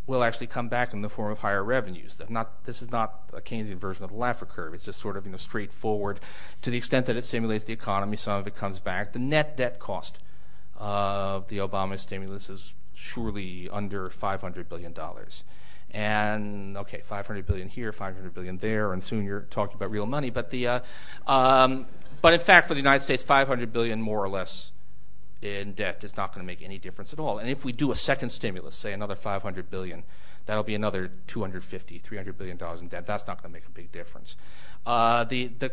[0.06, 2.20] will actually come back in the form of higher revenues.
[2.28, 4.72] Not, this is not a Keynesian version of the Laffer curve.
[4.72, 6.18] It's just sort of you know, straightforward.
[6.62, 9.12] To the extent that it stimulates the economy, some of it comes back.
[9.12, 10.18] The net debt cost
[10.76, 14.94] of the Obama stimulus is surely under $500 billion
[15.90, 20.30] and okay, 500 billion here, 500 billion there, and soon you're talking about real money.
[20.30, 20.80] But the, uh,
[21.26, 21.86] um,
[22.20, 24.72] but in fact, for the United States, 500 billion more or less
[25.40, 27.38] in debt is not going to make any difference at all.
[27.38, 30.02] And if we do a second stimulus, say another 500 billion,
[30.46, 33.06] that'll be another 250, 300 billion dollars in debt.
[33.06, 34.36] That's not going to make a big difference.
[34.84, 35.72] Uh, the the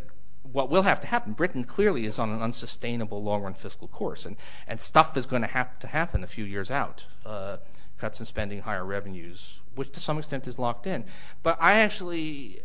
[0.52, 4.36] what will have to happen, Britain clearly is on an unsustainable long-run fiscal course, and,
[4.68, 7.06] and stuff is going to have to happen a few years out.
[7.26, 7.58] Uh,
[7.98, 11.06] cuts in spending, higher revenues, which to some extent is locked in.
[11.44, 12.62] But I actually,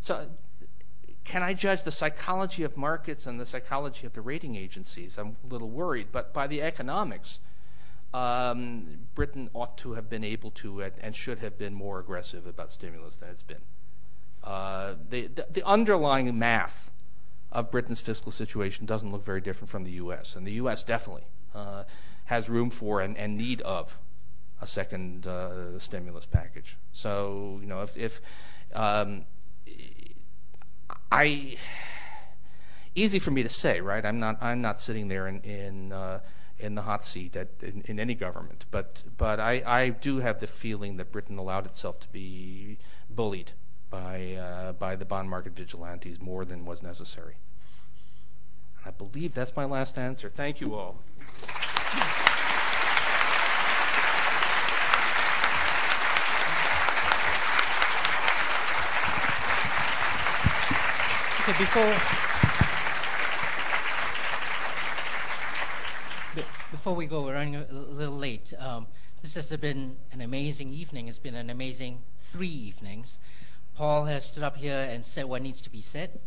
[0.00, 0.28] so
[1.24, 5.18] can I judge the psychology of markets and the psychology of the rating agencies?
[5.18, 7.40] I'm a little worried, but by the economics,
[8.12, 12.70] um, Britain ought to have been able to and should have been more aggressive about
[12.70, 13.62] stimulus than it's been.
[14.42, 16.90] Uh, the, the, the underlying math
[17.50, 20.82] of Britain's fiscal situation doesn't look very different from the U.S., and the U.S.
[20.82, 21.24] definitely
[21.54, 21.84] uh,
[22.26, 23.98] has room for and, and need of
[24.60, 26.76] a second uh, stimulus package.
[26.92, 28.20] So you know, if, if
[28.74, 29.24] um,
[31.10, 31.56] I
[32.94, 34.04] easy for me to say, right?
[34.04, 36.20] I'm not I'm not sitting there in in, uh,
[36.58, 40.40] in the hot seat at, in, in, any government, but but I, I do have
[40.40, 42.78] the feeling that Britain allowed itself to be
[43.10, 43.52] bullied
[43.90, 47.36] by uh, by the bond market vigilantes more than was necessary.
[48.78, 50.28] And I believe that's my last answer.
[50.28, 50.98] Thank you all.
[61.46, 61.94] Before
[66.70, 68.54] before we go, we're running a little late.
[68.58, 68.86] Um,
[69.20, 71.06] this has been an amazing evening.
[71.06, 73.18] It's been an amazing three evenings.
[73.74, 76.18] Paul has stood up here and said what needs to be said.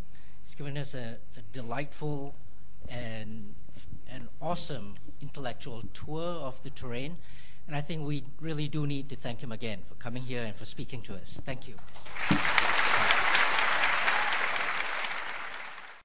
[0.44, 2.35] He's given us a, a delightful
[2.88, 3.56] and
[4.11, 7.18] an awesome intellectual tour of the terrain.
[7.65, 10.56] And I think we really do need to thank him again for coming here and
[10.56, 11.41] for speaking to us.
[11.44, 11.73] Thank you.